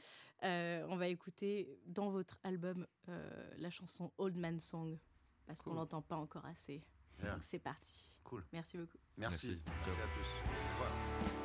[0.44, 5.00] Euh, on va écouter dans votre album euh, la chanson Old Man Song
[5.48, 5.80] parce qu'on Cool.
[5.80, 6.80] l'entend pas encore assez.
[7.24, 8.20] Donc c'est parti.
[8.22, 8.44] Cool.
[8.52, 8.98] Merci beaucoup.
[9.16, 9.60] Merci.
[9.66, 9.90] Merci.
[9.90, 11.41] À tous.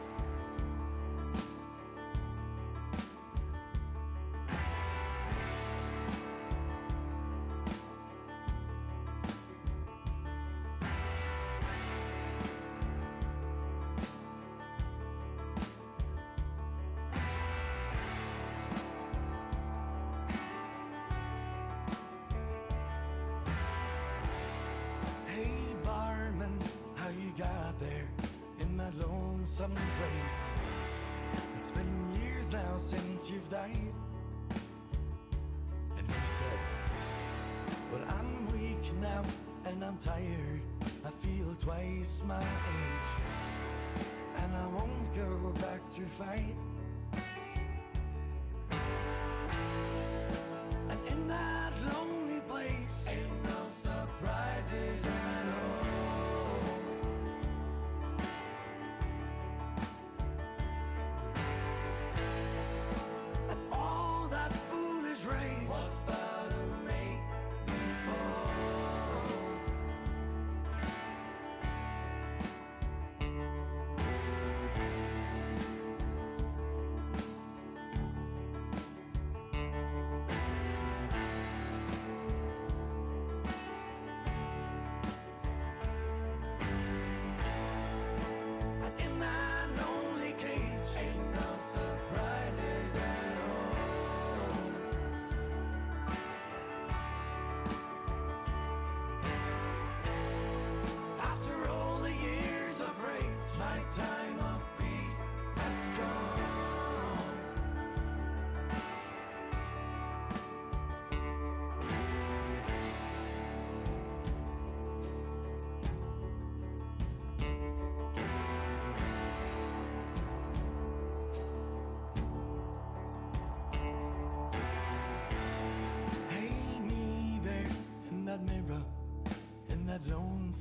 [39.98, 40.62] I'm tired.
[41.06, 43.10] I feel twice my age.
[44.38, 46.56] And I won't go back to fight.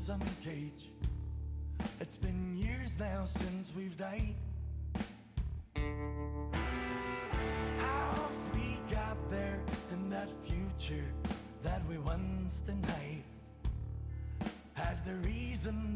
[0.09, 0.90] Lonesome cage.
[2.00, 4.34] It's been years now since we've died.
[7.78, 9.61] How have we got there
[9.92, 11.04] in that future
[11.62, 13.24] that we once denied?
[14.74, 15.95] Has the reason?